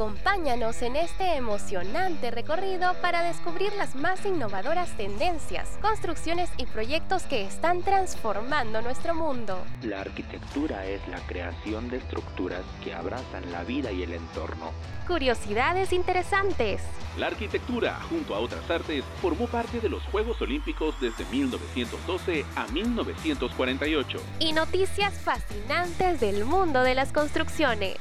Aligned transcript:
Acompáñanos 0.00 0.80
en 0.80 0.96
este 0.96 1.36
emocionante 1.36 2.30
recorrido 2.30 2.94
para 3.02 3.22
descubrir 3.22 3.70
las 3.74 3.94
más 3.94 4.24
innovadoras 4.24 4.96
tendencias, 4.96 5.78
construcciones 5.82 6.48
y 6.56 6.64
proyectos 6.64 7.24
que 7.24 7.44
están 7.44 7.82
transformando 7.82 8.80
nuestro 8.80 9.14
mundo. 9.14 9.62
La 9.82 10.00
arquitectura 10.00 10.86
es 10.86 11.06
la 11.06 11.18
creación 11.26 11.90
de 11.90 11.98
estructuras 11.98 12.62
que 12.82 12.94
abrazan 12.94 13.52
la 13.52 13.62
vida 13.62 13.92
y 13.92 14.02
el 14.02 14.14
entorno. 14.14 14.72
Curiosidades 15.06 15.92
interesantes. 15.92 16.80
La 17.18 17.26
arquitectura, 17.26 18.00
junto 18.08 18.34
a 18.34 18.38
otras 18.38 18.70
artes, 18.70 19.04
formó 19.20 19.48
parte 19.48 19.80
de 19.80 19.90
los 19.90 20.02
Juegos 20.04 20.40
Olímpicos 20.40 20.98
desde 20.98 21.26
1912 21.26 22.46
a 22.56 22.66
1948. 22.68 24.18
Y 24.38 24.54
noticias 24.54 25.12
fascinantes 25.12 26.20
del 26.20 26.46
mundo 26.46 26.82
de 26.84 26.94
las 26.94 27.12
construcciones 27.12 27.98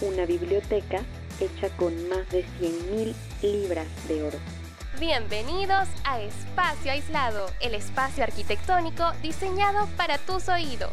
una 0.00 0.26
biblioteca 0.26 1.02
hecha 1.40 1.74
con 1.76 2.08
más 2.08 2.28
de 2.30 2.44
100.000 2.60 3.14
libras 3.42 3.86
de 4.08 4.22
oro. 4.22 4.38
Bienvenidos 4.98 5.88
a 6.04 6.22
Espacio 6.22 6.90
Aislado, 6.90 7.46
el 7.60 7.74
espacio 7.74 8.24
arquitectónico 8.24 9.04
diseñado 9.22 9.86
para 9.96 10.16
tus 10.18 10.48
oídos. 10.48 10.92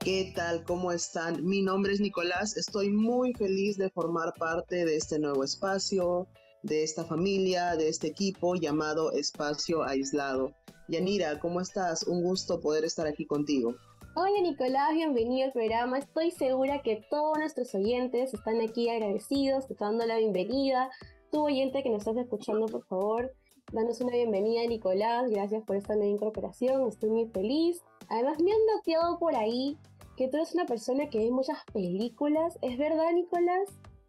¿Qué 0.00 0.32
tal? 0.34 0.64
¿Cómo 0.64 0.90
están? 0.90 1.44
Mi 1.44 1.62
nombre 1.62 1.92
es 1.92 2.00
Nicolás. 2.00 2.56
Estoy 2.56 2.90
muy 2.90 3.32
feliz 3.34 3.76
de 3.76 3.90
formar 3.90 4.32
parte 4.38 4.84
de 4.84 4.96
este 4.96 5.18
nuevo 5.18 5.44
espacio, 5.44 6.26
de 6.62 6.82
esta 6.82 7.04
familia, 7.04 7.76
de 7.76 7.88
este 7.88 8.08
equipo 8.08 8.56
llamado 8.56 9.12
Espacio 9.12 9.84
Aislado. 9.84 10.54
Yanira, 10.88 11.38
¿cómo 11.38 11.60
estás? 11.60 12.04
Un 12.04 12.22
gusto 12.22 12.60
poder 12.60 12.84
estar 12.84 13.06
aquí 13.06 13.26
contigo. 13.26 13.74
Hola 14.20 14.40
Nicolás, 14.42 14.94
bienvenido 14.94 15.46
al 15.46 15.52
programa. 15.52 15.96
Estoy 15.96 16.32
segura 16.32 16.82
que 16.82 17.06
todos 17.08 17.38
nuestros 17.38 17.72
oyentes 17.76 18.34
están 18.34 18.60
aquí 18.60 18.88
agradecidos, 18.88 19.68
te 19.68 19.76
dando 19.78 20.04
la 20.06 20.16
bienvenida. 20.16 20.90
Tu 21.30 21.40
oyente 21.40 21.84
que 21.84 21.88
nos 21.88 22.00
estás 22.00 22.16
escuchando, 22.16 22.66
por 22.66 22.84
favor, 22.86 23.32
danos 23.72 24.00
una 24.00 24.10
bienvenida 24.10 24.66
Nicolás. 24.66 25.30
Gracias 25.30 25.62
por 25.62 25.76
esta 25.76 25.94
nueva 25.94 26.10
incorporación, 26.10 26.88
estoy 26.88 27.10
muy 27.10 27.28
feliz. 27.28 27.80
Además 28.08 28.40
me 28.42 28.50
han 28.50 28.58
noteado 28.74 29.20
por 29.20 29.36
ahí 29.36 29.78
que 30.16 30.26
tú 30.26 30.38
eres 30.38 30.52
una 30.52 30.66
persona 30.66 31.08
que 31.08 31.18
ve 31.18 31.30
muchas 31.30 31.58
películas. 31.72 32.58
¿Es 32.60 32.76
verdad, 32.76 33.12
Nicolás? 33.14 33.68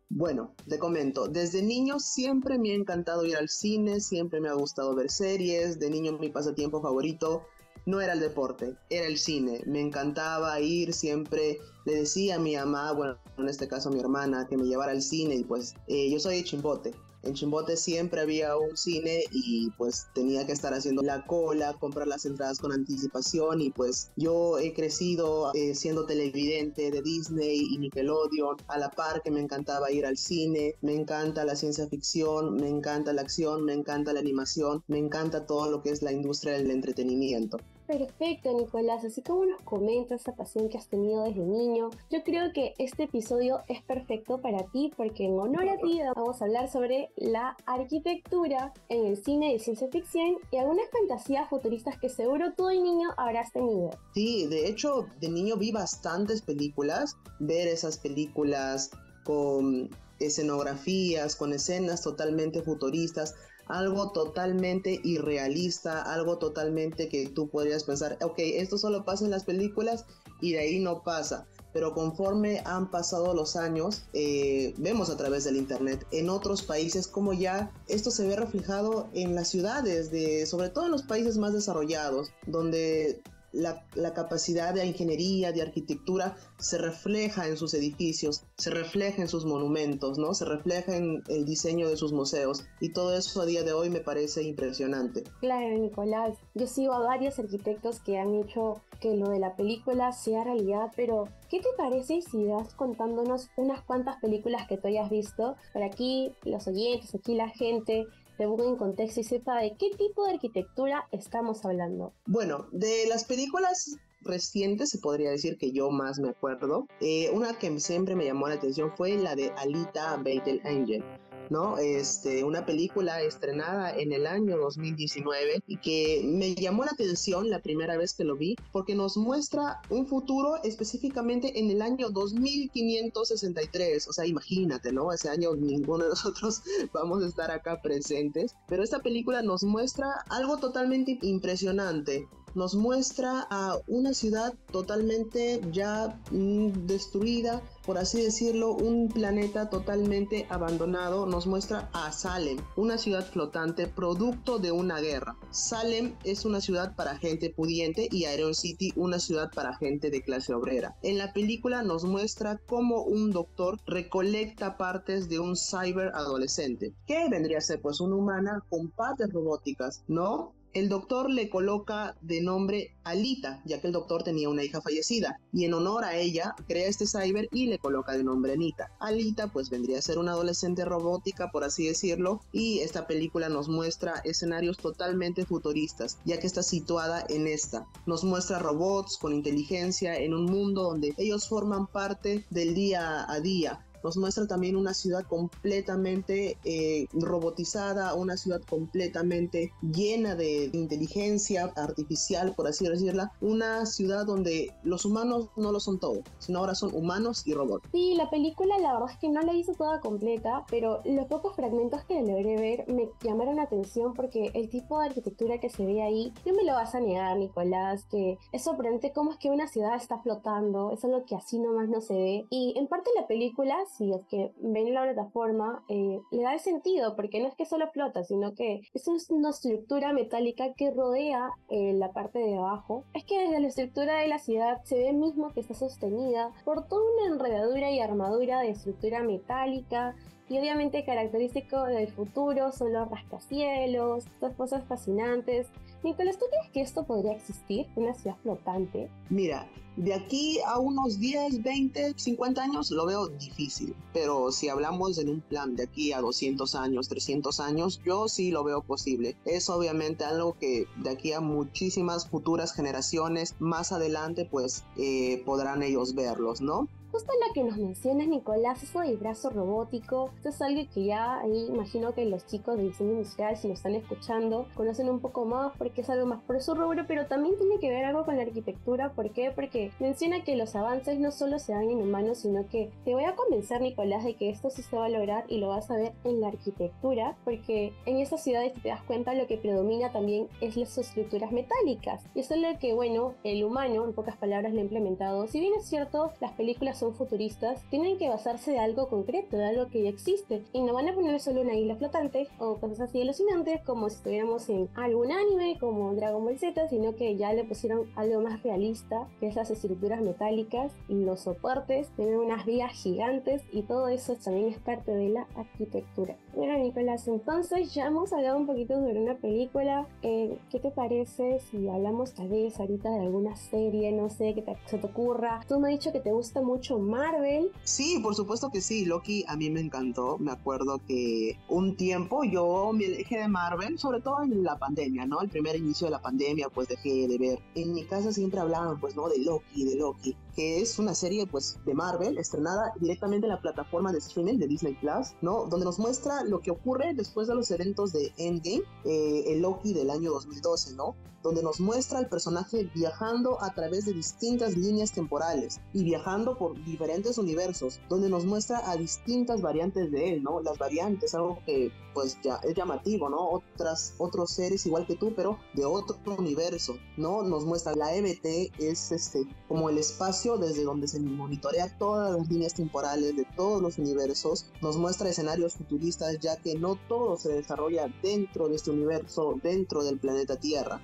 Bueno, 0.09 0.55
te 0.67 0.79
comento, 0.79 1.27
desde 1.27 1.61
niño 1.61 1.99
siempre 1.99 2.57
me 2.57 2.71
ha 2.71 2.75
encantado 2.75 3.27
ir 3.27 3.37
al 3.37 3.47
cine, 3.47 3.99
siempre 3.99 4.41
me 4.41 4.49
ha 4.49 4.53
gustado 4.53 4.95
ver 4.95 5.11
series, 5.11 5.77
de 5.79 5.91
niño 5.91 6.13
mi 6.13 6.29
pasatiempo 6.29 6.81
favorito 6.81 7.43
no 7.85 8.01
era 8.01 8.13
el 8.13 8.19
deporte, 8.19 8.75
era 8.89 9.07
el 9.07 9.17
cine. 9.17 9.61
Me 9.65 9.81
encantaba 9.81 10.59
ir, 10.59 10.93
siempre 10.93 11.59
le 11.85 11.95
decía 11.95 12.35
a 12.35 12.39
mi 12.39 12.55
mamá, 12.55 12.91
bueno, 12.91 13.17
en 13.37 13.47
este 13.47 13.67
caso 13.67 13.89
a 13.89 13.91
mi 13.91 13.99
hermana, 13.99 14.47
que 14.47 14.57
me 14.57 14.65
llevara 14.65 14.91
al 14.91 15.01
cine 15.01 15.35
y 15.35 15.43
pues 15.43 15.75
eh, 15.87 16.09
yo 16.09 16.19
soy 16.19 16.37
de 16.37 16.43
Chimbote. 16.43 16.93
En 17.21 17.33
Chimbote 17.33 17.75
siempre 17.75 18.21
había 18.21 18.55
un 18.55 18.77
cine 18.77 19.25
y 19.31 19.69
pues 19.71 20.07
tenía 20.13 20.45
que 20.45 20.53
estar 20.53 20.73
haciendo 20.73 21.01
la 21.01 21.25
cola, 21.25 21.73
comprar 21.73 22.07
las 22.07 22.25
entradas 22.25 22.59
con 22.59 22.71
anticipación 22.71 23.61
y 23.61 23.71
pues 23.71 24.11
yo 24.15 24.57
he 24.57 24.73
crecido 24.73 25.51
eh, 25.53 25.75
siendo 25.75 26.05
televidente 26.05 26.91
de 26.91 27.01
Disney 27.01 27.61
y 27.71 27.77
Nickelodeon, 27.77 28.55
a 28.67 28.77
la 28.77 28.89
par 28.89 29.21
que 29.21 29.31
me 29.31 29.41
encantaba 29.41 29.91
ir 29.91 30.05
al 30.05 30.17
cine, 30.17 30.75
me 30.81 30.95
encanta 30.95 31.43
la 31.43 31.55
ciencia 31.55 31.87
ficción, 31.87 32.55
me 32.55 32.69
encanta 32.69 33.11
la 33.11 33.21
acción, 33.21 33.65
me 33.65 33.73
encanta 33.73 34.13
la 34.13 34.21
animación, 34.21 34.83
me 34.87 34.97
encanta 34.97 35.45
todo 35.45 35.69
lo 35.69 35.83
que 35.83 35.89
es 35.89 36.01
la 36.01 36.13
industria 36.13 36.53
del 36.53 36.71
entretenimiento. 36.71 37.57
Perfecto, 37.89 38.53
Nicolás. 38.53 39.03
Así 39.03 39.23
como 39.23 39.45
nos 39.45 39.63
comentas 39.63 40.21
esa 40.21 40.35
pasión 40.35 40.69
que 40.69 40.77
has 40.77 40.87
tenido 40.89 41.23
desde 41.23 41.39
niño, 41.39 41.89
yo 42.11 42.23
creo 42.23 42.53
que 42.53 42.75
este 42.77 43.05
episodio 43.05 43.61
es 43.67 43.81
perfecto 43.81 44.39
para 44.39 44.63
ti 44.67 44.91
porque 44.95 45.25
en 45.25 45.39
honor 45.39 45.67
a 45.67 45.77
ti 45.77 45.99
vamos 46.15 46.39
a 46.39 46.45
hablar 46.45 46.71
sobre 46.71 47.09
la 47.15 47.57
arquitectura 47.65 48.73
en 48.89 49.07
el 49.07 49.17
cine 49.17 49.53
de 49.53 49.59
ciencia 49.59 49.87
ficción 49.87 50.35
y 50.51 50.57
algunas 50.57 50.85
fantasías 50.91 51.49
futuristas 51.49 51.97
que 51.97 52.09
seguro 52.09 52.53
tú 52.55 52.67
de 52.67 52.79
niño 52.79 53.09
habrás 53.17 53.51
tenido. 53.51 53.89
Sí, 54.13 54.45
de 54.45 54.67
hecho, 54.67 55.07
de 55.19 55.29
niño 55.29 55.57
vi 55.57 55.71
bastantes 55.71 56.43
películas. 56.43 57.17
Ver 57.39 57.67
esas 57.67 57.97
películas 57.97 58.91
con 59.23 59.89
escenografías, 60.19 61.35
con 61.35 61.53
escenas 61.53 62.03
totalmente 62.03 62.61
futuristas, 62.61 63.33
algo 63.69 64.11
totalmente 64.11 64.99
irrealista, 65.03 66.01
algo 66.01 66.37
totalmente 66.39 67.07
que 67.07 67.29
tú 67.29 67.49
podrías 67.49 67.83
pensar, 67.83 68.17
ok, 68.21 68.35
esto 68.37 68.77
solo 68.77 69.05
pasa 69.05 69.25
en 69.25 69.31
las 69.31 69.43
películas 69.45 70.05
y 70.41 70.53
de 70.53 70.59
ahí 70.59 70.79
no 70.79 71.03
pasa. 71.03 71.47
Pero 71.71 71.93
conforme 71.93 72.63
han 72.65 72.89
pasado 72.89 73.35
los 73.35 73.55
años, 73.55 74.01
eh, 74.13 74.73
vemos 74.77 75.11
a 75.11 75.17
través 75.17 75.43
del 75.43 75.55
Internet 75.55 76.05
en 76.11 76.29
otros 76.29 76.63
países 76.63 77.07
como 77.07 77.31
ya 77.33 77.71
esto 77.87 78.09
se 78.09 78.27
ve 78.27 78.35
reflejado 78.35 79.07
en 79.13 79.35
las 79.35 79.49
ciudades, 79.49 80.09
de, 80.09 80.47
sobre 80.47 80.69
todo 80.69 80.85
en 80.85 80.91
los 80.91 81.03
países 81.03 81.37
más 81.37 81.53
desarrollados, 81.53 82.31
donde 82.47 83.21
la, 83.51 84.13
capacidad 84.13 84.73
de 84.73 84.85
ingeniería, 84.85 85.51
de 85.51 85.61
arquitectura, 85.61 86.35
se 86.57 86.77
refleja 86.77 87.47
en 87.47 87.57
sus 87.57 87.73
edificios, 87.73 88.43
se 88.57 88.69
refleja 88.69 89.21
en 89.21 89.27
sus 89.27 89.45
monumentos, 89.45 90.17
¿no? 90.17 90.33
Se 90.33 90.45
refleja 90.45 90.95
en 90.95 91.23
el 91.27 91.45
diseño 91.45 91.87
de 91.87 91.97
sus 91.97 92.13
museos. 92.13 92.65
Y 92.79 92.93
todo 92.93 93.15
eso 93.15 93.41
a 93.41 93.45
día 93.45 93.63
de 93.63 93.73
hoy 93.73 93.89
me 93.89 94.01
parece 94.01 94.43
impresionante. 94.43 95.23
Claro, 95.39 95.77
Nicolás. 95.77 96.37
Yo 96.53 96.67
sigo 96.67 96.93
a 96.93 96.99
varios 96.99 97.39
arquitectos 97.39 97.99
que 97.99 98.17
han 98.17 98.35
hecho 98.35 98.81
que 98.99 99.15
lo 99.15 99.29
de 99.29 99.39
la 99.39 99.55
película 99.55 100.11
sea 100.11 100.43
realidad, 100.43 100.91
pero 100.95 101.29
¿qué 101.49 101.59
te 101.59 101.69
parece 101.77 102.21
si 102.21 102.45
vas 102.45 102.73
contándonos 102.73 103.49
unas 103.55 103.81
cuantas 103.81 104.17
películas 104.17 104.67
que 104.67 104.77
tú 104.77 104.87
hayas 104.87 105.09
visto? 105.09 105.55
Para 105.73 105.85
aquí 105.85 106.33
los 106.43 106.67
oyentes, 106.67 107.15
aquí 107.15 107.35
la 107.35 107.49
gente 107.49 108.07
se 108.39 108.47
ponga 108.47 108.63
en 108.69 108.77
contexto 108.77 109.19
y 109.19 109.25
sepa 109.25 109.59
de 109.59 109.75
qué 109.77 109.89
tipo 109.97 110.25
de 110.25 110.35
arquitectura 110.35 111.09
estamos 111.11 111.65
hablando. 111.65 112.13
Bueno, 112.25 112.67
de 112.71 113.05
las 113.09 113.25
películas 113.25 113.97
recientes, 114.21 114.91
se 114.91 114.99
podría 114.99 115.29
decir 115.29 115.57
que 115.57 115.73
yo 115.73 115.91
más 115.91 116.19
me 116.19 116.29
acuerdo, 116.29 116.87
eh, 117.01 117.29
una 117.33 117.59
que 117.59 117.77
siempre 117.81 118.15
me 118.15 118.23
llamó 118.23 118.47
la 118.47 118.55
atención 118.55 118.93
fue 118.95 119.17
la 119.17 119.35
de 119.35 119.51
Alita 119.57 120.15
Battle 120.15 120.61
Angel. 120.63 121.03
¿No? 121.49 121.77
Este, 121.77 122.43
una 122.43 122.65
película 122.65 123.21
estrenada 123.21 123.95
en 123.95 124.11
el 124.13 124.27
año 124.27 124.57
2019 124.57 125.63
y 125.67 125.77
que 125.77 126.21
me 126.25 126.55
llamó 126.55 126.83
la 126.83 126.91
atención 126.91 127.49
la 127.49 127.59
primera 127.59 127.97
vez 127.97 128.13
que 128.13 128.23
lo 128.23 128.35
vi 128.35 128.55
porque 128.71 128.95
nos 128.95 129.17
muestra 129.17 129.81
un 129.89 130.07
futuro 130.07 130.61
específicamente 130.63 131.59
en 131.59 131.69
el 131.71 131.81
año 131.81 132.09
2563, 132.09 134.07
o 134.07 134.13
sea, 134.13 134.25
imagínate, 134.25 134.91
¿no? 134.91 135.11
Ese 135.11 135.29
año 135.29 135.55
ninguno 135.55 136.05
de 136.05 136.09
nosotros 136.09 136.61
vamos 136.93 137.23
a 137.23 137.27
estar 137.27 137.51
acá 137.51 137.81
presentes, 137.81 138.55
pero 138.67 138.83
esta 138.83 138.99
película 138.99 139.41
nos 139.41 139.63
muestra 139.63 140.07
algo 140.29 140.57
totalmente 140.57 141.17
impresionante, 141.21 142.27
nos 142.55 142.75
muestra 142.75 143.47
a 143.49 143.77
una 143.87 144.13
ciudad 144.13 144.53
totalmente 144.71 145.61
ya 145.71 146.19
mm, 146.31 146.85
destruida, 146.85 147.61
por 147.85 147.97
así 147.97 148.21
decirlo, 148.21 148.73
un 148.73 149.09
planeta 149.09 149.69
totalmente 149.69 150.45
abandonado. 150.49 151.25
Nos 151.25 151.47
muestra 151.47 151.89
a 151.93 152.11
Salem, 152.11 152.57
una 152.75 152.97
ciudad 152.97 153.25
flotante 153.25 153.87
producto 153.87 154.59
de 154.59 154.71
una 154.71 154.99
guerra. 154.99 155.35
Salem 155.51 156.15
es 156.23 156.45
una 156.45 156.61
ciudad 156.61 156.95
para 156.95 157.17
gente 157.17 157.49
pudiente 157.49 158.07
y 158.11 158.25
Iron 158.27 158.55
City 158.55 158.91
una 158.95 159.19
ciudad 159.19 159.49
para 159.53 159.75
gente 159.75 160.09
de 160.09 160.21
clase 160.21 160.53
obrera. 160.53 160.95
En 161.01 161.17
la 161.17 161.33
película 161.33 161.83
nos 161.83 162.03
muestra 162.03 162.59
cómo 162.67 163.03
un 163.03 163.31
doctor 163.31 163.79
recolecta 163.85 164.77
partes 164.77 165.29
de 165.29 165.39
un 165.39 165.55
cyber 165.55 166.11
adolescente, 166.13 166.93
que 167.07 167.29
vendría 167.29 167.57
a 167.59 167.61
ser 167.61 167.81
pues 167.81 167.99
una 167.99 168.15
humana 168.15 168.63
con 168.69 168.89
partes 168.89 169.31
robóticas, 169.31 170.03
¿no? 170.07 170.53
El 170.73 170.87
doctor 170.87 171.31
le 171.31 171.49
coloca 171.49 172.15
de 172.21 172.41
nombre 172.41 172.95
Alita, 173.03 173.61
ya 173.65 173.81
que 173.81 173.87
el 173.87 173.93
doctor 173.93 174.21
tenía 174.21 174.49
una 174.49 174.63
hija 174.63 174.81
fallecida, 174.81 175.39
y 175.51 175.65
en 175.65 175.73
honor 175.73 176.03
a 176.03 176.15
ella 176.15 176.53
crea 176.67 176.87
este 176.87 177.07
cyber 177.07 177.49
y 177.51 177.65
le 177.65 177.79
coloca 177.79 178.11
de 178.11 178.23
nombre 178.23 178.53
Anita. 178.53 178.91
Alita 178.99 179.47
pues 179.47 179.71
vendría 179.71 179.97
a 179.97 180.03
ser 180.03 180.19
una 180.19 180.33
adolescente 180.33 180.85
robótica, 180.85 181.49
por 181.51 181.63
así 181.63 181.87
decirlo, 181.87 182.41
y 182.51 182.79
esta 182.79 183.07
película 183.07 183.49
nos 183.49 183.67
muestra 183.67 184.21
escenarios 184.25 184.77
totalmente 184.77 185.43
futuristas, 185.43 186.19
ya 186.23 186.39
que 186.39 186.45
está 186.45 186.61
situada 186.61 187.25
en 187.29 187.47
esta. 187.47 187.87
Nos 188.05 188.23
muestra 188.23 188.59
robots 188.59 189.17
con 189.17 189.33
inteligencia 189.33 190.17
en 190.17 190.35
un 190.35 190.45
mundo 190.45 190.83
donde 190.83 191.15
ellos 191.17 191.47
forman 191.47 191.87
parte 191.87 192.45
del 192.51 192.75
día 192.75 193.25
a 193.27 193.39
día, 193.39 193.85
nos 194.03 194.17
muestra 194.17 194.47
también 194.47 194.75
una 194.75 194.93
ciudad 194.93 195.23
completamente 195.23 196.57
eh, 196.63 197.07
robotizada, 197.13 198.13
una 198.15 198.37
ciudad 198.37 198.61
completamente 198.69 199.73
llena 199.81 200.35
de 200.35 200.69
inteligencia 200.73 201.71
artificial, 201.75 202.53
por 202.55 202.67
así 202.67 202.87
decirla, 202.87 203.31
una 203.41 203.85
ciudad 203.85 204.25
donde 204.25 204.73
los 204.83 205.05
humanos 205.05 205.49
no 205.55 205.71
lo 205.71 205.79
son 205.79 205.99
todo, 205.99 206.21
sino 206.39 206.59
ahora 206.59 206.75
son 206.75 206.93
humanos 206.95 207.45
y 207.45 207.53
robots. 207.53 207.87
Sí, 207.91 208.13
la 208.15 208.29
película 208.29 208.77
la 208.79 208.93
verdad 208.93 209.11
es 209.11 209.17
que 209.17 209.29
no 209.29 209.41
la 209.41 209.53
hizo 209.53 209.73
toda 209.73 209.99
completa, 209.99 210.65
pero 210.69 211.01
los 211.05 211.27
pocos 211.27 211.55
fragmentos 211.55 212.03
que 212.05 212.21
logré 212.21 212.59
ver 212.59 212.85
me 212.87 213.09
llamaron 213.23 213.57
la 213.57 213.63
atención 213.63 214.13
porque 214.13 214.51
el 214.53 214.69
tipo 214.69 214.99
de 214.99 215.07
arquitectura 215.07 215.59
que 215.59 215.69
se 215.69 215.85
ve 215.85 216.01
ahí, 216.01 216.33
no 216.45 216.53
me 216.53 216.63
lo 216.63 216.73
vas 216.73 216.95
a 216.95 216.99
negar, 216.99 217.37
Nicolás, 217.37 218.05
que 218.05 218.37
es 218.51 218.63
sorprendente 218.63 219.11
cómo 219.13 219.31
es 219.31 219.37
que 219.37 219.49
una 219.49 219.67
ciudad 219.67 219.95
está 219.95 220.19
flotando, 220.19 220.91
es 220.91 221.03
lo 221.03 221.25
que 221.25 221.35
así 221.35 221.59
nomás 221.59 221.89
no 221.89 222.01
se 222.01 222.13
ve. 222.13 222.45
Y 222.49 222.73
en 222.77 222.87
parte 222.87 223.09
la 223.15 223.27
película 223.27 223.75
si 223.97 224.13
es 224.13 224.25
que 224.25 224.51
ven 224.61 224.93
la 224.93 225.03
plataforma, 225.03 225.83
eh, 225.89 226.19
le 226.31 226.43
da 226.43 226.53
el 226.53 226.59
sentido, 226.59 227.15
porque 227.15 227.39
no 227.39 227.47
es 227.47 227.55
que 227.55 227.65
solo 227.65 227.89
flota, 227.91 228.23
sino 228.23 228.53
que 228.53 228.81
es 228.93 229.07
una 229.29 229.49
estructura 229.49 230.13
metálica 230.13 230.73
que 230.73 230.91
rodea 230.91 231.49
eh, 231.69 231.93
la 231.93 232.11
parte 232.11 232.39
de 232.39 232.57
abajo. 232.57 233.03
Es 233.13 233.23
que 233.25 233.39
desde 233.39 233.59
la 233.59 233.67
estructura 233.67 234.19
de 234.19 234.27
la 234.27 234.39
ciudad 234.39 234.81
se 234.83 234.97
ve 234.97 235.13
mismo 235.13 235.49
que 235.53 235.61
está 235.61 235.73
sostenida 235.73 236.51
por 236.65 236.87
toda 236.87 237.01
una 237.17 237.33
enredadura 237.33 237.91
y 237.91 237.99
armadura 237.99 238.61
de 238.61 238.69
estructura 238.69 239.23
metálica 239.23 240.15
y 240.49 240.57
obviamente 240.57 241.05
característico 241.05 241.83
del 241.83 242.07
futuro 242.07 242.71
son 242.71 242.93
los 242.93 243.09
rascacielos, 243.09 244.25
estas 244.25 244.55
cosas 244.55 244.83
fascinantes. 244.85 245.67
Nicolás, 246.03 246.39
¿tú 246.39 246.45
crees 246.49 246.71
que 246.71 246.81
esto 246.81 247.05
podría 247.05 247.33
existir, 247.33 247.87
una 247.95 248.13
ciudad 248.15 248.35
flotante? 248.37 249.09
Mira, 249.29 249.67
de 249.99 250.13
aquí 250.13 250.59
a 250.65 250.79
unos 250.79 251.19
10, 251.19 251.61
20, 251.61 252.13
50 252.15 252.63
años 252.63 252.89
lo 252.89 253.05
veo 253.05 253.27
difícil, 253.27 253.93
pero 254.13 254.49
si 254.51 254.69
hablamos 254.69 255.17
en 255.17 255.27
un 255.27 255.41
plan 255.41 255.75
de 255.75 255.83
aquí 255.83 256.13
a 256.13 256.21
200 256.21 256.73
años, 256.75 257.09
300 257.09 257.59
años, 257.59 257.99
yo 258.05 258.29
sí 258.29 258.49
lo 258.49 258.63
veo 258.63 258.81
posible. 258.81 259.35
Es 259.43 259.69
obviamente 259.69 260.23
algo 260.23 260.57
que 260.57 260.87
de 260.95 261.09
aquí 261.09 261.33
a 261.33 261.41
muchísimas 261.41 262.27
futuras 262.27 262.73
generaciones 262.73 263.55
más 263.59 263.91
adelante 263.91 264.45
pues 264.45 264.85
eh, 264.95 265.43
podrán 265.45 265.83
ellos 265.83 266.15
verlos, 266.15 266.61
¿no? 266.61 266.87
Justo 267.11 267.33
lo 267.47 267.53
que 267.53 267.63
nos 267.63 267.77
mencionas, 267.77 268.27
Nicolás, 268.27 268.83
eso 268.83 268.99
del 268.99 269.17
brazo 269.17 269.49
robótico, 269.49 270.29
esto 270.35 270.49
es 270.49 270.61
algo 270.61 270.83
que 270.93 271.05
ya 271.05 271.39
ahí 271.39 271.65
imagino 271.67 272.13
que 272.13 272.23
los 272.25 272.45
chicos 272.45 272.77
de 272.77 272.83
diseño 272.83 273.13
industrial, 273.13 273.57
si 273.57 273.67
lo 273.67 273.73
están 273.73 273.95
escuchando, 273.95 274.67
conocen 274.75 275.09
un 275.09 275.19
poco 275.19 275.43
más 275.43 275.73
porque 275.75 276.01
es 276.01 276.09
algo 276.11 276.27
más 276.27 276.43
por 276.43 276.61
su 276.61 276.75
rubro, 276.75 277.05
pero 277.07 277.25
también 277.25 277.57
tiene 277.57 277.79
que 277.79 277.89
ver 277.89 278.05
algo 278.05 278.25
con 278.25 278.37
la 278.37 278.43
arquitectura. 278.43 279.11
¿Por 279.13 279.31
qué? 279.31 279.51
Porque 279.51 279.91
menciona 279.99 280.43
que 280.43 280.55
los 280.55 280.75
avances 280.75 281.19
no 281.19 281.31
solo 281.31 281.57
se 281.57 281.73
dan 281.73 281.89
en 281.89 281.99
humanos, 281.99 282.39
sino 282.39 282.67
que 282.67 282.91
te 283.05 283.15
voy 283.15 283.23
a 283.23 283.35
convencer, 283.35 283.81
Nicolás, 283.81 284.23
de 284.23 284.35
que 284.35 284.51
esto 284.51 284.69
sí 284.69 284.83
se 284.83 284.95
va 284.95 285.05
a 285.05 285.09
lograr 285.09 285.45
y 285.47 285.57
lo 285.57 285.69
vas 285.69 285.89
a 285.89 285.95
ver 285.95 286.13
en 286.25 286.41
la 286.41 286.49
arquitectura, 286.49 287.35
porque 287.43 287.91
en 288.05 288.17
estas 288.17 288.43
ciudades, 288.43 288.73
te 288.83 288.89
das 288.89 289.01
cuenta, 289.01 289.33
lo 289.33 289.47
que 289.47 289.57
predomina 289.57 290.11
también 290.11 290.47
es 290.61 290.77
las 290.77 290.95
estructuras 290.95 291.51
metálicas. 291.51 292.23
Y 292.35 292.41
eso 292.41 292.53
es 292.53 292.61
lo 292.61 292.77
que, 292.77 292.93
bueno, 292.93 293.33
el 293.43 293.63
humano, 293.63 294.05
en 294.05 294.13
pocas 294.13 294.37
palabras, 294.37 294.73
lo 294.73 294.79
ha 294.79 294.83
implementado. 294.83 295.47
Si 295.47 295.59
bien 295.59 295.73
es 295.73 295.87
cierto, 295.87 296.31
las 296.39 296.51
películas 296.51 296.98
son 296.99 297.15
futuristas, 297.15 297.83
tienen 297.89 298.17
que 298.17 298.29
basarse 298.29 298.71
de 298.71 298.79
algo 298.79 299.07
concreto, 299.09 299.57
de 299.57 299.65
algo 299.65 299.87
que 299.87 300.03
ya 300.03 300.09
existe. 300.09 300.63
Y 300.73 300.81
no 300.81 300.93
van 300.93 301.07
a 301.07 301.13
poner 301.13 301.39
solo 301.39 301.61
una 301.61 301.75
isla 301.75 301.95
flotante 301.95 302.47
o 302.59 302.75
cosas 302.77 303.01
así 303.01 303.21
alucinantes 303.21 303.81
como 303.81 304.09
si 304.09 304.17
estuviéramos 304.17 304.69
en 304.69 304.89
algún 304.95 305.31
anime 305.31 305.77
como 305.79 306.13
Dragon 306.13 306.43
Ball 306.43 306.59
Z, 306.59 306.89
sino 306.89 307.15
que 307.15 307.35
ya 307.37 307.53
le 307.53 307.63
pusieron 307.63 308.09
algo 308.15 308.41
más 308.41 308.61
realista, 308.63 309.27
que 309.39 309.47
esas 309.47 309.71
estructuras 309.71 310.21
metálicas 310.21 310.93
y 311.07 311.15
los 311.15 311.41
soportes, 311.41 312.09
tienen 312.15 312.35
unas 312.35 312.65
vías 312.65 312.91
gigantes 312.91 313.63
y 313.71 313.83
todo 313.83 314.07
eso 314.07 314.35
también 314.35 314.67
es 314.67 314.79
parte 314.79 315.11
de 315.11 315.29
la 315.29 315.47
arquitectura. 315.55 316.35
Bueno, 316.55 316.77
Nicolás, 316.79 317.27
entonces 317.27 317.93
ya 317.93 318.07
hemos 318.07 318.33
hablado 318.33 318.57
un 318.57 318.65
poquito 318.65 318.95
sobre 318.95 319.21
una 319.21 319.35
película. 319.35 320.07
Eh, 320.23 320.57
¿Qué 320.71 320.79
te 320.79 320.89
parece 320.91 321.59
si 321.59 321.87
hablamos 321.87 322.33
tal 322.33 322.49
vez 322.49 322.79
ahorita 322.79 323.09
de 323.11 323.19
alguna 323.19 323.55
serie, 323.55 324.11
no 324.11 324.29
sé, 324.29 324.55
que 324.55 324.63
se 324.85 324.97
te 324.97 325.05
ocurra? 325.05 325.61
Tú 325.67 325.79
me 325.79 325.89
has 325.89 325.99
dicho 325.99 326.11
que 326.11 326.19
te 326.19 326.31
gusta 326.31 326.61
mucho 326.61 326.97
Marvel. 326.97 327.71
Sí, 327.83 328.19
por 328.21 328.35
supuesto 328.35 328.69
que 328.71 328.81
sí. 328.81 329.05
Loki 329.05 329.45
a 329.47 329.55
mí 329.55 329.69
me 329.69 329.79
encantó. 329.79 330.37
Me 330.39 330.51
acuerdo 330.51 330.99
que 331.07 331.57
un 331.69 331.95
tiempo 331.95 332.43
yo 332.43 332.91
me 332.93 333.07
dejé 333.07 333.37
de 333.37 333.47
Marvel, 333.47 333.99
sobre 333.99 334.21
todo 334.21 334.41
en 334.41 334.63
la 334.63 334.77
pandemia, 334.77 335.25
¿no? 335.25 335.41
El 335.41 335.49
primer 335.49 335.75
inicio 335.75 336.07
de 336.07 336.11
la 336.11 336.21
pandemia, 336.21 336.69
pues 336.69 336.87
dejé 336.87 337.27
de 337.27 337.37
ver. 337.37 337.59
En 337.75 337.93
mi 337.93 338.05
casa 338.05 338.33
siempre 338.33 338.59
hablaban, 338.59 338.99
pues, 338.99 339.15
¿no? 339.15 339.29
De 339.29 339.37
Loki, 339.37 339.85
de 339.85 339.95
Loki 339.95 340.35
que 340.55 340.81
es 340.81 340.99
una 340.99 341.13
serie 341.13 341.47
pues 341.47 341.77
de 341.85 341.93
Marvel 341.93 342.37
estrenada 342.37 342.93
directamente 342.99 343.47
en 343.47 343.53
la 343.53 343.61
plataforma 343.61 344.11
de 344.11 344.19
streaming 344.19 344.57
de 344.57 344.67
Disney 344.67 344.95
Plus, 344.95 345.33
¿no? 345.41 345.65
Donde 345.65 345.85
nos 345.85 345.99
muestra 345.99 346.43
lo 346.43 346.59
que 346.59 346.71
ocurre 346.71 347.13
después 347.13 347.47
de 347.47 347.55
los 347.55 347.71
eventos 347.71 348.13
de 348.13 348.33
Endgame, 348.37 348.83
eh, 349.05 349.43
el 349.47 349.61
Loki 349.61 349.93
del 349.93 350.09
año 350.09 350.31
2012, 350.31 350.95
¿no? 350.95 351.15
Donde 351.41 351.63
nos 351.63 351.79
muestra 351.79 352.19
al 352.19 352.27
personaje 352.27 352.89
viajando 352.93 353.61
a 353.63 353.73
través 353.73 354.05
de 354.05 354.13
distintas 354.13 354.75
líneas 354.75 355.13
temporales 355.13 355.79
y 355.93 356.03
viajando 356.03 356.57
por 356.57 356.83
diferentes 356.83 357.37
universos, 357.37 358.01
donde 358.09 358.29
nos 358.29 358.45
muestra 358.45 358.89
a 358.89 358.97
distintas 358.97 359.61
variantes 359.61 360.11
de 360.11 360.33
él, 360.33 360.43
¿no? 360.43 360.59
Las 360.61 360.77
variantes, 360.77 361.33
algo 361.33 361.59
que 361.65 361.91
pues 362.13 362.37
ya 362.43 362.55
es 362.63 362.75
llamativo, 362.75 363.29
¿no? 363.29 363.49
Otras, 363.49 364.15
otros 364.17 364.51
seres 364.51 364.85
igual 364.85 365.05
que 365.05 365.15
tú, 365.15 365.33
pero 365.35 365.57
de 365.73 365.85
otro 365.85 366.17
universo, 366.37 366.97
¿no? 367.17 367.43
Nos 367.43 367.65
muestra 367.65 367.95
la 367.95 368.13
EBT 368.13 368.73
es 368.79 369.11
este 369.11 369.47
como 369.67 369.89
el 369.89 369.97
espacio 369.97 370.48
desde 370.57 370.83
donde 370.83 371.07
se 371.07 371.19
monitorea 371.19 371.97
todas 371.97 372.35
las 372.35 372.49
líneas 372.49 372.73
temporales 372.73 373.35
de 373.35 373.45
todos 373.55 373.81
los 373.81 373.97
universos, 373.97 374.65
nos 374.81 374.97
muestra 374.97 375.29
escenarios 375.29 375.75
futuristas 375.75 376.39
ya 376.39 376.57
que 376.57 376.75
no 376.75 376.95
todo 377.07 377.37
se 377.37 377.49
desarrolla 377.49 378.07
dentro 378.21 378.67
de 378.67 378.75
este 378.75 378.91
universo, 378.91 379.59
dentro 379.61 380.03
del 380.03 380.19
planeta 380.19 380.55
Tierra. 380.55 381.01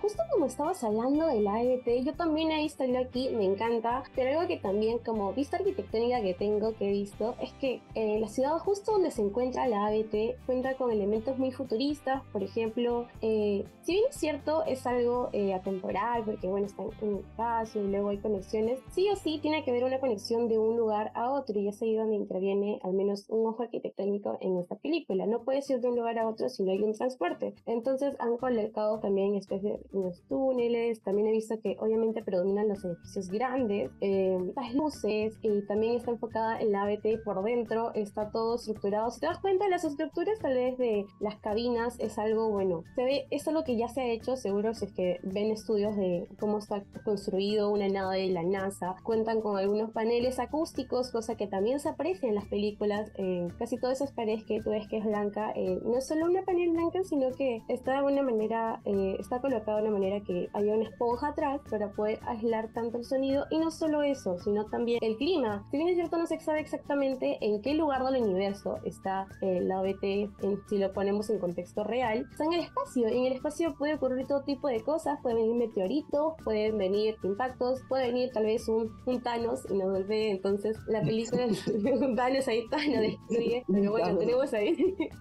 Justo 0.00 0.22
como 0.32 0.46
estabas 0.46 0.82
hablando 0.82 1.26
de 1.26 1.42
la 1.42 1.56
ABT, 1.56 2.02
yo 2.02 2.14
también 2.14 2.50
he 2.50 2.62
visto 2.62 2.84
aquí, 2.98 3.28
me 3.30 3.44
encanta, 3.44 4.02
pero 4.14 4.30
algo 4.30 4.48
que 4.48 4.56
también 4.56 4.98
como 4.98 5.32
vista 5.34 5.58
arquitectónica 5.58 6.22
que 6.22 6.32
tengo, 6.32 6.74
que 6.74 6.88
he 6.88 6.90
visto, 6.90 7.34
es 7.42 7.52
que 7.54 7.82
eh, 7.94 8.18
la 8.18 8.28
ciudad 8.28 8.58
justo 8.58 8.92
donde 8.92 9.10
se 9.10 9.20
encuentra 9.20 9.68
la 9.68 9.86
ABT 9.86 10.46
cuenta 10.46 10.74
con 10.74 10.90
elementos 10.90 11.38
muy 11.38 11.52
futuristas, 11.52 12.22
por 12.32 12.42
ejemplo, 12.42 13.08
eh, 13.20 13.66
si 13.82 13.92
bien 13.92 14.04
es 14.08 14.16
cierto, 14.16 14.64
es 14.64 14.86
algo 14.86 15.28
eh, 15.32 15.52
atemporal, 15.52 16.24
porque 16.24 16.46
bueno, 16.46 16.66
está 16.66 16.82
en 17.02 17.08
un 17.08 17.18
espacio 17.18 17.84
y 17.84 17.88
luego 17.88 18.08
hay 18.08 18.18
conexiones, 18.18 18.80
sí 18.92 19.08
o 19.10 19.16
sí 19.16 19.38
tiene 19.42 19.64
que 19.64 19.70
haber 19.70 19.84
una 19.84 20.00
conexión 20.00 20.48
de 20.48 20.58
un 20.58 20.78
lugar 20.78 21.12
a 21.14 21.30
otro 21.30 21.60
y 21.60 21.68
es 21.68 21.80
ahí 21.82 21.94
donde 21.94 22.16
interviene 22.16 22.80
al 22.82 22.94
menos 22.94 23.26
un 23.28 23.46
ojo 23.46 23.64
arquitectónico 23.64 24.38
en 24.40 24.56
esta 24.58 24.76
película. 24.76 25.26
No 25.26 25.42
puedes 25.42 25.68
ir 25.68 25.80
de 25.80 25.88
un 25.88 25.96
lugar 25.96 26.18
a 26.18 26.26
otro 26.26 26.48
si 26.48 26.62
no 26.62 26.72
hay 26.72 26.82
un 26.82 26.94
transporte. 26.94 27.54
Entonces 27.66 28.14
han 28.18 28.38
colocado 28.38 28.98
también 29.00 29.34
especies 29.34 29.57
de 29.62 29.80
los 29.92 30.22
túneles, 30.28 31.02
también 31.02 31.28
he 31.28 31.32
visto 31.32 31.60
que 31.60 31.76
obviamente 31.80 32.22
predominan 32.22 32.68
los 32.68 32.84
edificios 32.84 33.30
grandes, 33.30 33.90
eh, 34.00 34.38
las 34.56 34.74
luces 34.74 35.38
y 35.42 35.62
también 35.66 35.94
está 35.94 36.10
enfocada 36.10 36.60
en 36.60 36.72
la 36.72 36.82
ABT 36.82 37.22
por 37.24 37.42
dentro, 37.42 37.92
está 37.94 38.30
todo 38.30 38.56
estructurado. 38.56 39.10
Si 39.10 39.20
te 39.20 39.26
das 39.26 39.38
cuenta, 39.38 39.68
las 39.68 39.84
estructuras 39.84 40.38
tal 40.40 40.54
vez 40.54 40.78
de 40.78 41.06
las 41.20 41.36
cabinas 41.36 41.98
es 41.98 42.18
algo 42.18 42.50
bueno, 42.50 42.84
se 42.94 43.04
ve, 43.04 43.26
es 43.30 43.46
algo 43.48 43.64
que 43.64 43.76
ya 43.76 43.88
se 43.88 44.00
ha 44.00 44.06
hecho, 44.06 44.36
seguro 44.36 44.74
si 44.74 44.86
es 44.86 44.92
que 44.92 45.20
ven 45.22 45.50
estudios 45.50 45.96
de 45.96 46.28
cómo 46.38 46.58
está 46.58 46.84
construido 47.04 47.70
una 47.70 47.88
nave 47.88 48.20
de 48.20 48.28
la 48.28 48.42
NASA, 48.42 48.96
cuentan 49.02 49.40
con 49.40 49.56
algunos 49.56 49.90
paneles 49.90 50.38
acústicos, 50.38 51.10
cosa 51.10 51.36
que 51.36 51.46
también 51.46 51.80
se 51.80 51.88
aprecia 51.88 52.28
en 52.28 52.34
las 52.34 52.46
películas, 52.46 53.10
eh, 53.16 53.48
casi 53.58 53.76
todas 53.76 54.00
esas 54.00 54.12
paredes 54.12 54.44
que 54.44 54.60
tú 54.62 54.70
ves 54.70 54.86
que 54.88 54.98
es 54.98 55.04
blanca, 55.04 55.52
eh, 55.54 55.80
no 55.84 55.96
es 55.96 56.06
solo 56.06 56.26
una 56.26 56.42
panel 56.42 56.70
blanca, 56.70 57.02
sino 57.04 57.30
que 57.32 57.62
está 57.68 57.92
de 57.92 57.96
alguna 57.98 58.22
manera, 58.22 58.80
está 59.18 59.40
colocado 59.48 59.78
de 59.78 59.84
una 59.84 59.92
manera 59.92 60.20
que 60.24 60.50
haya 60.52 60.74
una 60.74 60.88
esponja 60.88 61.28
atrás 61.28 61.60
para 61.70 61.90
poder 61.92 62.20
aislar 62.26 62.70
tanto 62.74 62.98
el 62.98 63.04
sonido 63.04 63.46
y 63.50 63.58
no 63.58 63.70
solo 63.70 64.02
eso, 64.02 64.38
sino 64.38 64.66
también 64.66 64.98
el 65.02 65.16
clima. 65.16 65.66
Si 65.70 65.78
bien 65.78 65.88
es 65.88 65.96
cierto 65.96 66.18
no 66.18 66.26
se 66.26 66.38
sabe 66.40 66.60
exactamente 66.60 67.38
en 67.40 67.62
qué 67.62 67.74
lugar 67.74 68.04
del 68.04 68.22
universo 68.22 68.76
está 68.84 69.26
eh, 69.40 69.60
la 69.62 69.80
OBT, 69.80 70.04
en, 70.04 70.60
si 70.68 70.78
lo 70.78 70.92
ponemos 70.92 71.30
en 71.30 71.38
contexto 71.38 71.82
real, 71.84 72.26
está 72.30 72.44
en 72.44 72.52
el 72.54 72.60
espacio. 72.60 73.08
En 73.08 73.24
el 73.24 73.32
espacio 73.32 73.74
puede 73.76 73.94
ocurrir 73.94 74.26
todo 74.26 74.42
tipo 74.42 74.68
de 74.68 74.82
cosas, 74.82 75.18
pueden 75.22 75.38
venir 75.38 75.56
meteoritos, 75.56 76.34
pueden 76.44 76.76
venir 76.76 77.16
impactos, 77.22 77.80
puede 77.88 78.08
venir 78.08 78.30
tal 78.32 78.44
vez 78.44 78.68
un, 78.68 78.92
un 79.06 79.22
Thanos 79.22 79.62
y 79.70 79.74
nos 79.74 79.90
vuelve 79.90 80.30
entonces 80.30 80.76
la 80.86 81.00
película 81.00 81.46
un 82.00 82.16
Thanos 82.16 82.46
ahí 82.48 82.68
Thanos 82.68 83.00
destruye, 83.00 83.64
pero 83.66 83.90
bueno, 83.92 84.18
tenemos 84.18 84.52
ahí. 84.52 84.76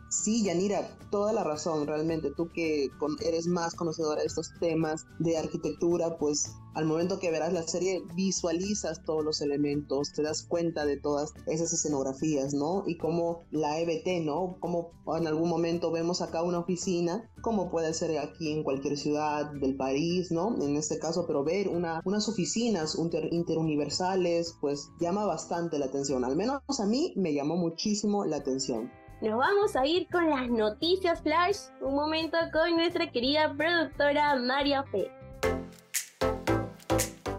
Sí, 0.09 0.43
Yanira, 0.43 0.81
toda 1.11 1.31
la 1.33 1.43
razón, 1.43 1.87
realmente 1.87 2.31
tú 2.31 2.49
que 2.49 2.89
eres 3.25 3.47
más 3.47 3.75
conocedora 3.75 4.16
estos 4.23 4.51
temas 4.59 5.05
de 5.19 5.37
arquitectura, 5.37 6.17
pues 6.17 6.51
al 6.77 6.85
momento 6.85 7.19
que 7.19 7.31
verás 7.31 7.53
la 7.53 7.63
serie 7.63 8.03
visualizas 8.13 9.03
todos 9.03 9.25
los 9.25 9.41
elementos, 9.41 10.13
te 10.13 10.21
das 10.21 10.43
cuenta 10.43 10.85
de 10.85 10.97
todas 10.97 11.33
esas 11.47 11.73
escenografías, 11.73 12.53
¿no? 12.53 12.83
Y 12.85 12.97
como 12.97 13.45
la 13.49 13.79
EBT, 13.79 14.23
¿no? 14.23 14.57
Como 14.59 14.91
en 15.17 15.25
algún 15.25 15.49
momento 15.49 15.91
vemos 15.91 16.21
acá 16.21 16.43
una 16.43 16.59
oficina, 16.59 17.31
como 17.41 17.71
puede 17.71 17.93
ser 17.95 18.19
aquí 18.19 18.51
en 18.51 18.63
cualquier 18.63 18.95
ciudad 18.95 19.51
del 19.53 19.75
país, 19.75 20.31
¿no? 20.31 20.55
En 20.61 20.75
este 20.75 20.99
caso, 20.99 21.25
pero 21.25 21.43
ver 21.43 21.67
una, 21.67 22.01
unas 22.05 22.29
oficinas 22.29 22.95
interuniversales, 23.31 24.55
pues 24.61 24.89
llama 24.99 25.25
bastante 25.25 25.79
la 25.79 25.87
atención. 25.87 26.25
Al 26.25 26.35
menos 26.35 26.61
a 26.79 26.85
mí 26.85 27.11
me 27.15 27.33
llamó 27.33 27.55
muchísimo 27.55 28.23
la 28.25 28.37
atención. 28.37 28.91
Nos 29.19 29.35
vamos 29.35 29.75
a 29.75 29.83
ir 29.83 30.07
con 30.11 30.29
las 30.29 30.47
noticias 30.47 31.21
flash. 31.23 31.57
Un 31.81 31.95
momento 31.95 32.37
con 32.53 32.75
nuestra 32.75 33.11
querida 33.11 33.51
productora 33.51 34.35
María 34.35 34.83
Fe. 34.83 35.11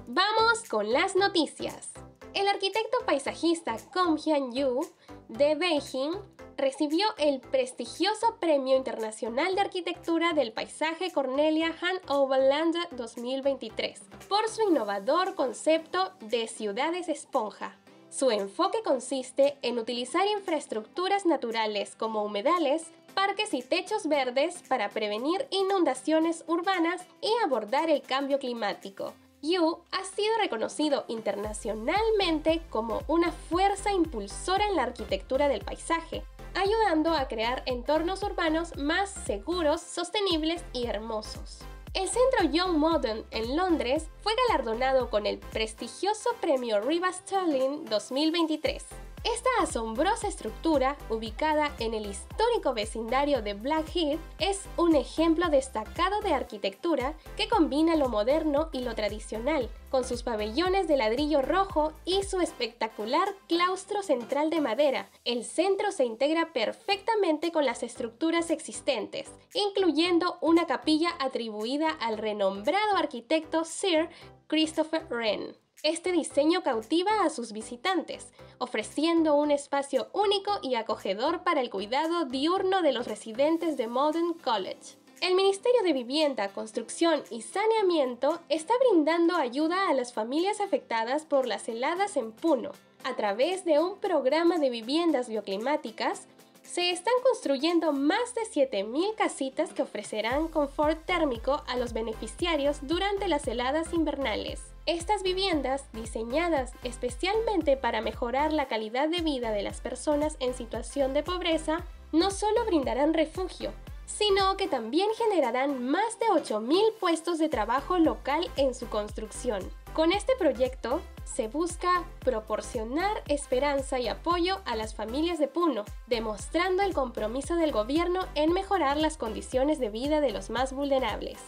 Vamos 0.09 0.69
con 0.69 0.93
las 0.93 1.15
noticias. 1.15 1.93
El 2.35 2.49
arquitecto 2.49 2.99
paisajista 3.07 3.77
Kong 3.93 4.19
Hyun-yu 4.19 4.81
de 5.29 5.55
Beijing 5.55 6.15
recibió 6.57 7.07
el 7.17 7.41
prestigioso 7.41 8.39
Premio 8.41 8.77
Internacional 8.77 9.55
de 9.55 9.61
Arquitectura 9.61 10.33
del 10.33 10.53
Paisaje 10.53 11.13
Cornelia 11.13 11.73
Han 11.81 12.01
Overland 12.09 12.75
2023 12.91 14.03
por 14.29 14.49
su 14.49 14.69
innovador 14.69 15.37
concepto 15.37 16.13
de 16.23 16.49
ciudades 16.49 17.09
esponja 17.09 17.77
Su 18.11 18.31
enfoque 18.31 18.83
consiste 18.83 19.59
en 19.63 19.79
utilizar 19.79 20.27
infraestructuras 20.27 21.27
naturales 21.27 21.95
como 21.95 22.25
humedales, 22.25 22.87
parques 23.15 23.53
y 23.53 23.63
techos 23.63 24.07
verdes 24.07 24.63
para 24.67 24.89
prevenir 24.89 25.47
inundaciones 25.51 26.43
urbanas 26.47 27.03
y 27.21 27.31
abordar 27.45 27.91
el 27.91 28.01
cambio 28.01 28.39
climático. 28.39 29.13
Yu 29.43 29.79
ha 29.93 30.05
sido 30.05 30.37
reconocido 30.39 31.05
internacionalmente 31.09 32.63
como 32.71 33.03
una 33.09 33.31
fuerza 33.31 33.93
impulsora 33.93 34.67
en 34.67 34.77
la 34.77 34.85
arquitectura 34.85 35.49
del 35.49 35.65
paisaje, 35.65 36.25
ayudando 36.55 37.13
a 37.13 37.29
crear 37.29 37.63
entornos 37.67 38.23
urbanos 38.23 38.77
más 38.77 39.11
seguros, 39.11 39.81
sostenibles 39.81 40.65
y 40.73 40.87
hermosos. 40.87 41.61
El 41.99 42.07
Centro 42.09 42.49
Young 42.53 42.79
Modern 42.79 43.25
en 43.33 43.57
Londres 43.57 44.07
fue 44.23 44.33
galardonado 44.47 45.11
con 45.11 45.27
el 45.27 45.39
prestigioso 45.39 46.31
premio 46.41 46.81
Riva 46.81 47.13
Sterling 47.13 47.87
2023. 47.87 49.08
Esta 49.25 49.51
asombrosa 49.61 50.29
estructura, 50.29 50.97
ubicada 51.11 51.75
en 51.81 51.93
el 51.93 52.07
histórico 52.07 52.73
vecindario 52.73 53.43
de 53.43 53.55
Blackheath, 53.55 54.21
es 54.39 54.63
un 54.77 54.95
ejemplo 54.95 55.49
destacado 55.49 56.21
de 56.21 56.33
arquitectura 56.33 57.15
que 57.37 57.49
combina 57.49 57.97
lo 57.97 58.09
moderno 58.09 58.69
y 58.73 58.81
lo 58.81 58.95
tradicional, 58.95 59.69
con 59.91 60.05
sus 60.05 60.23
pabellones 60.23 60.87
de 60.87 60.97
ladrillo 60.97 61.43
rojo 61.43 61.93
y 62.05 62.23
su 62.23 62.41
espectacular 62.41 63.35
claustro 63.49 64.03
central 64.03 64.51
de 64.51 64.61
madera. 64.61 65.11
El 65.25 65.45
centro 65.45 65.91
se 65.91 66.05
integra 66.05 66.53
perfectamente 66.53 67.51
con 67.51 67.67
las 67.67 67.83
estructuras 67.83 68.51
existentes, 68.51 69.29
incluyendo 69.53 70.39
una 70.41 70.67
capilla 70.67 71.11
atribuida 71.19 71.91
al 71.91 72.19
renombrado 72.19 72.97
arquitecto 72.97 73.65
Sir 73.65 74.11
Christopher 74.47 75.07
Wren. 75.11 75.57
Este 75.85 76.11
diseño 76.11 76.65
cautiva 76.65 77.23
a 77.23 77.31
sus 77.31 77.53
visitantes, 77.53 78.33
ofreciendo 78.59 79.37
un 79.37 79.53
espacio 79.53 80.09
único 80.13 80.59
y 80.61 80.75
acogedor 80.75 81.45
para 81.45 81.61
el 81.61 81.71
cuidado 81.71 82.25
diurno 82.25 82.83
de 82.83 82.93
los 82.93 83.07
residentes 83.07 83.77
de 83.77 83.87
Modern 83.87 84.35
College. 84.35 84.97
El 85.21 85.37
Ministerio 85.37 85.81
de 85.85 85.93
Vivienda, 85.93 86.49
Construcción 86.49 87.23
y 87.31 87.43
Saneamiento 87.43 88.41
está 88.49 88.75
brindando 88.81 89.37
ayuda 89.37 89.89
a 89.89 89.95
las 89.95 90.13
familias 90.13 90.61
afectadas 90.61 91.25
por 91.25 91.47
las 91.47 91.69
heladas 91.69 92.17
en 92.17 92.33
Puno. 92.33 92.73
A 93.05 93.15
través 93.15 93.65
de 93.65 93.79
un 93.79 94.01
programa 94.01 94.59
de 94.59 94.71
viviendas 94.71 95.29
bioclimáticas, 95.29 96.27
se 96.69 96.91
están 96.91 97.15
construyendo 97.23 97.93
más 97.93 98.35
de 98.35 98.43
7.000 98.43 99.15
casitas 99.15 99.73
que 99.73 99.83
ofrecerán 99.83 100.49
confort 100.49 101.03
térmico 101.07 101.63
a 101.67 101.77
los 101.77 101.95
beneficiarios 101.95 102.81
durante 102.83 103.27
las 103.27 103.47
heladas 103.49 103.95
invernales. 103.95 104.61
Estas 104.85 105.23
viviendas, 105.23 105.85
diseñadas 105.93 106.73
especialmente 106.85 107.79
para 107.79 108.03
mejorar 108.03 108.53
la 108.53 108.69
calidad 108.69 109.09
de 109.09 109.23
vida 109.23 109.51
de 109.51 109.63
las 109.63 109.81
personas 109.81 110.37
en 110.41 110.53
situación 110.53 111.15
de 111.15 111.23
pobreza, 111.23 111.85
no 112.13 112.31
solo 112.31 112.67
brindarán 112.67 113.15
refugio, 113.15 113.73
sino 114.05 114.57
que 114.59 114.69
también 114.69 115.09
generarán 115.17 115.89
más 115.89 116.19
de 116.19 116.27
8.000 116.27 116.95
puestos 117.01 117.39
de 117.39 117.49
trabajo 117.49 117.99
local 117.99 118.51
en 118.57 118.75
su 118.75 118.89
construcción. 118.89 119.63
Con 119.95 120.13
este 120.13 120.35
proyecto 120.39 121.01
se 121.35 121.49
busca 121.49 122.05
proporcionar 122.21 123.23
esperanza 123.29 124.01
y 124.01 124.09
apoyo 124.09 124.61
a 124.65 124.77
las 124.77 124.95
familias 124.95 125.39
de 125.39 125.49
Puno, 125.49 125.85
demostrando 126.07 126.83
el 126.83 126.95
compromiso 126.95 127.57
del 127.57 127.73
gobierno 127.73 128.27
en 128.35 128.53
mejorar 128.53 128.97
las 128.97 129.17
condiciones 129.17 129.79
de 129.79 129.91
vida 129.91 130.21
de 130.21 130.33
los 130.33 130.51
más 130.51 130.73
vulnerables. 130.73 131.39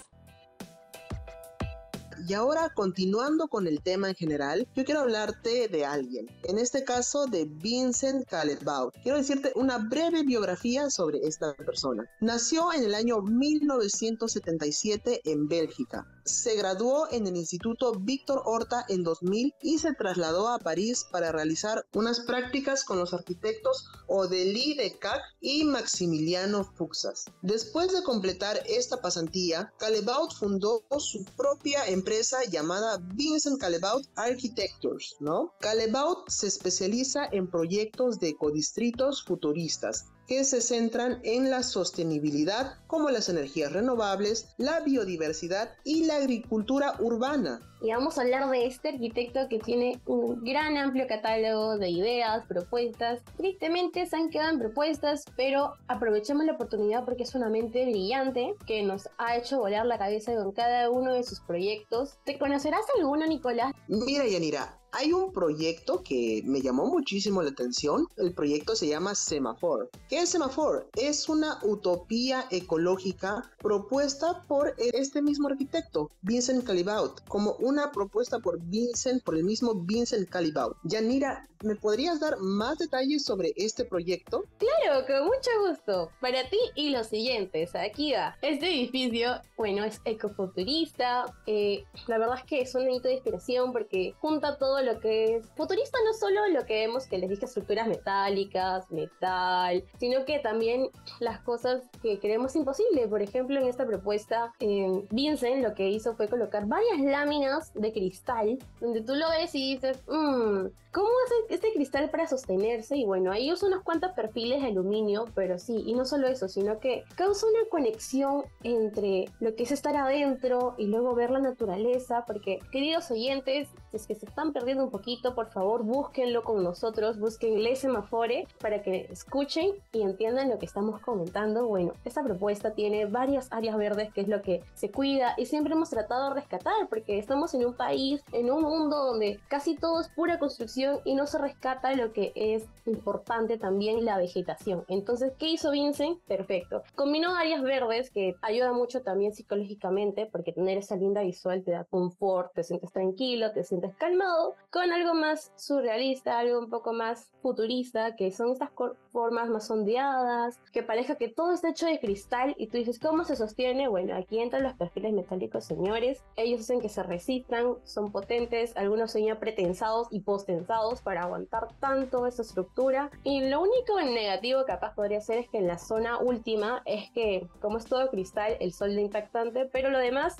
Y 2.28 2.34
ahora, 2.34 2.70
continuando 2.72 3.48
con 3.48 3.66
el 3.66 3.82
tema 3.82 4.10
en 4.10 4.14
general, 4.14 4.68
yo 4.76 4.84
quiero 4.84 5.00
hablarte 5.00 5.66
de 5.66 5.84
alguien, 5.84 6.28
en 6.44 6.58
este 6.58 6.84
caso 6.84 7.26
de 7.26 7.46
Vincent 7.46 8.28
Callebaut. 8.28 8.94
Quiero 9.02 9.18
decirte 9.18 9.50
una 9.56 9.78
breve 9.78 10.22
biografía 10.22 10.90
sobre 10.90 11.26
esta 11.26 11.54
persona. 11.54 12.08
Nació 12.20 12.72
en 12.72 12.84
el 12.84 12.94
año 12.94 13.20
1977 13.22 15.22
en 15.24 15.48
Bélgica 15.48 16.06
se 16.24 16.56
graduó 16.56 17.08
en 17.10 17.26
el 17.26 17.36
Instituto 17.36 17.92
Víctor 17.92 18.42
Horta 18.44 18.84
en 18.88 19.02
2000 19.02 19.54
y 19.62 19.78
se 19.78 19.94
trasladó 19.94 20.48
a 20.48 20.58
París 20.58 21.06
para 21.10 21.32
realizar 21.32 21.86
unas 21.94 22.20
prácticas 22.20 22.84
con 22.84 22.98
los 22.98 23.14
arquitectos 23.14 23.86
Odélie 24.06 24.76
Decac 24.76 25.22
y 25.40 25.64
Maximiliano 25.64 26.64
Fuxas. 26.64 27.24
Después 27.42 27.92
de 27.92 28.02
completar 28.02 28.60
esta 28.66 29.00
pasantía, 29.00 29.72
Calebaut 29.78 30.32
fundó 30.32 30.82
su 30.98 31.24
propia 31.36 31.86
empresa 31.86 32.44
llamada 32.44 32.98
Vincent 33.14 33.60
Calebaut 33.60 34.06
Architectures, 34.16 35.16
¿no? 35.20 35.52
Calebaut 35.60 36.28
se 36.28 36.46
especializa 36.46 37.26
en 37.32 37.50
proyectos 37.50 38.18
de 38.20 38.30
ecodistritos 38.30 39.24
futuristas 39.24 40.06
que 40.30 40.44
se 40.44 40.60
centran 40.60 41.18
en 41.24 41.50
la 41.50 41.64
sostenibilidad 41.64 42.74
como 42.86 43.10
las 43.10 43.28
energías 43.28 43.72
renovables, 43.72 44.54
la 44.58 44.78
biodiversidad 44.78 45.70
y 45.82 46.04
la 46.04 46.18
agricultura 46.18 46.94
urbana. 47.00 47.60
Y 47.82 47.90
vamos 47.90 48.16
a 48.16 48.22
hablar 48.22 48.48
de 48.48 48.64
este 48.64 48.90
arquitecto 48.90 49.48
que 49.48 49.58
tiene 49.58 50.00
un 50.06 50.44
gran 50.44 50.76
amplio 50.76 51.08
catálogo 51.08 51.78
de 51.78 51.90
ideas, 51.90 52.46
propuestas. 52.46 53.22
Tristemente 53.38 54.06
se 54.06 54.14
han 54.14 54.30
quedado 54.30 54.50
en 54.50 54.60
propuestas, 54.60 55.24
pero 55.34 55.74
aprovechemos 55.88 56.44
la 56.44 56.52
oportunidad 56.52 57.04
porque 57.04 57.24
es 57.24 57.34
una 57.34 57.48
mente 57.48 57.84
brillante 57.86 58.54
que 58.68 58.84
nos 58.84 59.08
ha 59.18 59.36
hecho 59.36 59.58
volar 59.58 59.84
la 59.86 59.98
cabeza 59.98 60.36
con 60.36 60.52
cada 60.52 60.90
uno 60.90 61.12
de 61.12 61.24
sus 61.24 61.40
proyectos. 61.40 62.18
¿Te 62.24 62.38
conocerás 62.38 62.84
alguno, 62.96 63.26
Nicolás? 63.26 63.72
Mira, 63.88 64.28
Yanira, 64.28 64.79
hay 64.92 65.12
un 65.12 65.32
proyecto 65.32 66.02
que 66.02 66.42
me 66.44 66.60
llamó 66.60 66.86
muchísimo 66.86 67.42
la 67.42 67.50
atención. 67.50 68.06
El 68.16 68.32
proyecto 68.32 68.74
se 68.74 68.88
llama 68.88 69.14
Semaphore. 69.14 69.88
¿Qué 70.08 70.20
es 70.20 70.30
Semaphore? 70.30 70.86
Es 70.96 71.28
una 71.28 71.58
utopía 71.62 72.46
ecológica 72.50 73.50
propuesta 73.58 74.44
por 74.48 74.74
este 74.78 75.22
mismo 75.22 75.48
arquitecto, 75.48 76.10
Vincent 76.22 76.64
Calibaut, 76.64 77.20
como 77.28 77.52
una 77.58 77.92
propuesta 77.92 78.38
por 78.38 78.60
Vincent, 78.60 79.22
por 79.22 79.36
el 79.36 79.44
mismo 79.44 79.74
Vincent 79.74 80.28
Calibaut. 80.28 80.76
Yanira, 80.84 81.46
¿me 81.62 81.76
podrías 81.76 82.20
dar 82.20 82.38
más 82.38 82.78
detalles 82.78 83.24
sobre 83.24 83.52
este 83.56 83.84
proyecto? 83.84 84.44
Claro, 84.58 85.06
con 85.06 85.26
mucho 85.26 85.50
gusto. 85.68 86.10
Para 86.20 86.48
ti 86.48 86.58
y 86.74 86.90
los 86.90 87.08
siguientes, 87.08 87.74
aquí 87.74 88.12
va. 88.12 88.36
Este 88.42 88.66
edificio, 88.66 89.40
bueno, 89.56 89.84
es 89.84 90.00
ecofuturista. 90.04 91.26
Eh, 91.46 91.84
la 92.06 92.18
verdad 92.18 92.38
es 92.38 92.44
que 92.44 92.60
es 92.62 92.74
un 92.74 92.90
hito 92.90 93.08
de 93.08 93.14
inspiración 93.14 93.72
porque 93.72 94.14
junta 94.20 94.58
todo 94.58 94.79
lo 94.82 95.00
que 95.00 95.36
es 95.36 95.46
futurista, 95.56 95.98
no 96.04 96.12
solo 96.12 96.48
lo 96.48 96.64
que 96.66 96.74
vemos 96.74 97.06
que 97.06 97.18
les 97.18 97.30
dije 97.30 97.44
estructuras 97.44 97.88
metálicas, 97.88 98.90
metal, 98.90 99.84
sino 99.98 100.24
que 100.24 100.38
también 100.38 100.88
las 101.18 101.40
cosas 101.40 101.82
que 102.02 102.18
creemos 102.18 102.56
imposible. 102.56 103.08
Por 103.08 103.22
ejemplo, 103.22 103.58
en 103.60 103.66
esta 103.66 103.86
propuesta, 103.86 104.52
eh, 104.60 105.06
Vincent 105.10 105.62
lo 105.62 105.74
que 105.74 105.88
hizo 105.88 106.14
fue 106.16 106.28
colocar 106.28 106.66
varias 106.66 107.00
láminas 107.00 107.72
de 107.74 107.92
cristal, 107.92 108.58
donde 108.80 109.02
tú 109.02 109.14
lo 109.14 109.28
ves 109.30 109.54
y 109.54 109.74
dices, 109.74 110.02
mmm, 110.08 110.66
¿cómo 110.92 111.08
hace 111.24 111.54
este 111.54 111.72
cristal 111.72 112.10
para 112.10 112.26
sostenerse? 112.26 112.96
Y 112.96 113.04
bueno, 113.04 113.30
ahí 113.30 113.52
usa 113.52 113.68
unos 113.68 113.82
cuantos 113.82 114.12
perfiles 114.12 114.62
de 114.62 114.68
aluminio, 114.68 115.26
pero 115.34 115.58
sí, 115.58 115.82
y 115.86 115.94
no 115.94 116.04
solo 116.04 116.26
eso, 116.26 116.48
sino 116.48 116.80
que 116.80 117.04
causa 117.14 117.46
una 117.46 117.68
conexión 117.68 118.44
entre 118.62 119.26
lo 119.40 119.54
que 119.54 119.62
es 119.62 119.72
estar 119.72 119.96
adentro 119.96 120.74
y 120.78 120.86
luego 120.86 121.14
ver 121.14 121.30
la 121.30 121.40
naturaleza, 121.40 122.24
porque 122.26 122.58
queridos 122.72 123.10
oyentes, 123.10 123.68
es 123.92 124.06
que 124.06 124.14
se 124.14 124.26
están 124.26 124.52
perdiendo 124.52 124.84
un 124.84 124.90
poquito, 124.90 125.34
por 125.34 125.50
favor, 125.50 125.84
búsquenlo 125.84 126.42
con 126.42 126.62
nosotros, 126.62 127.18
busquen 127.18 127.62
Le 127.62 127.76
Semafore 127.76 128.46
para 128.60 128.82
que 128.82 129.08
escuchen 129.10 129.72
y 129.92 130.02
entiendan 130.02 130.48
lo 130.48 130.58
que 130.58 130.66
estamos 130.66 131.00
comentando. 131.00 131.66
Bueno, 131.66 131.92
esta 132.04 132.22
propuesta 132.22 132.72
tiene 132.72 133.06
varias 133.06 133.48
áreas 133.52 133.76
verdes 133.76 134.12
que 134.12 134.20
es 134.20 134.28
lo 134.28 134.42
que 134.42 134.62
se 134.74 134.90
cuida 134.90 135.34
y 135.36 135.46
siempre 135.46 135.74
hemos 135.74 135.90
tratado 135.90 136.28
de 136.28 136.34
rescatar 136.36 136.88
porque 136.88 137.18
estamos 137.18 137.54
en 137.54 137.66
un 137.66 137.74
país, 137.74 138.22
en 138.32 138.50
un 138.50 138.62
mundo 138.62 138.96
donde 138.96 139.40
casi 139.48 139.76
todo 139.76 140.00
es 140.00 140.08
pura 140.08 140.38
construcción 140.38 140.79
y 141.04 141.14
no 141.14 141.26
se 141.26 141.38
rescata 141.38 141.94
lo 141.94 142.12
que 142.12 142.32
es 142.34 142.66
importante 142.86 143.58
también 143.58 144.04
la 144.04 144.18
vegetación. 144.18 144.84
Entonces, 144.88 145.32
¿qué 145.38 145.48
hizo 145.48 145.70
Vincent? 145.70 146.18
Perfecto. 146.26 146.82
Combinó 146.94 147.36
áreas 147.36 147.62
verdes 147.62 148.10
que 148.10 148.34
ayuda 148.42 148.72
mucho 148.72 149.02
también 149.02 149.34
psicológicamente 149.34 150.26
porque 150.26 150.52
tener 150.52 150.78
esa 150.78 150.96
linda 150.96 151.22
visual 151.22 151.62
te 151.62 151.72
da 151.72 151.84
confort, 151.84 152.52
te 152.54 152.64
sientes 152.64 152.92
tranquilo, 152.92 153.52
te 153.52 153.64
sientes 153.64 153.94
calmado 153.96 154.54
con 154.70 154.90
algo 154.92 155.14
más 155.14 155.52
surrealista, 155.56 156.38
algo 156.38 156.58
un 156.58 156.70
poco 156.70 156.92
más 156.92 157.30
futurista, 157.42 158.16
que 158.16 158.30
son 158.30 158.52
estas 158.52 158.70
formas 159.12 159.48
más 159.48 159.70
ondeadas, 159.70 160.58
que 160.72 160.82
parezca 160.82 161.16
que 161.16 161.28
todo 161.28 161.52
está 161.52 161.70
hecho 161.70 161.86
de 161.86 162.00
cristal 162.00 162.54
y 162.58 162.68
tú 162.68 162.78
dices, 162.78 162.98
¿cómo 162.98 163.24
se 163.24 163.36
sostiene? 163.36 163.88
Bueno, 163.88 164.16
aquí 164.16 164.38
entran 164.38 164.62
los 164.62 164.74
perfiles 164.74 165.12
metálicos, 165.12 165.64
señores. 165.64 166.24
Ellos 166.36 166.60
hacen 166.60 166.80
que 166.80 166.88
se 166.88 167.02
resistan, 167.02 167.74
son 167.84 168.12
potentes, 168.12 168.76
algunos 168.76 169.12
son 169.12 169.24
ya 169.24 169.38
pretensados 169.38 170.08
y 170.10 170.20
postensados 170.20 170.69
para 171.02 171.22
aguantar 171.22 171.66
tanto 171.80 172.26
esa 172.26 172.42
estructura. 172.42 173.10
Y 173.24 173.48
lo 173.48 173.60
único 173.60 174.00
negativo 174.00 174.64
capaz 174.64 174.94
podría 174.94 175.20
ser 175.20 175.38
es 175.38 175.48
que 175.48 175.58
en 175.58 175.66
la 175.66 175.78
zona 175.78 176.18
última 176.18 176.82
es 176.84 177.10
que, 177.10 177.48
como 177.60 177.78
es 177.78 177.86
todo 177.86 178.08
cristal, 178.08 178.56
el 178.60 178.72
sol 178.72 178.94
de 178.94 179.02
impactante, 179.02 179.66
pero 179.66 179.90
lo 179.90 179.98
demás, 179.98 180.36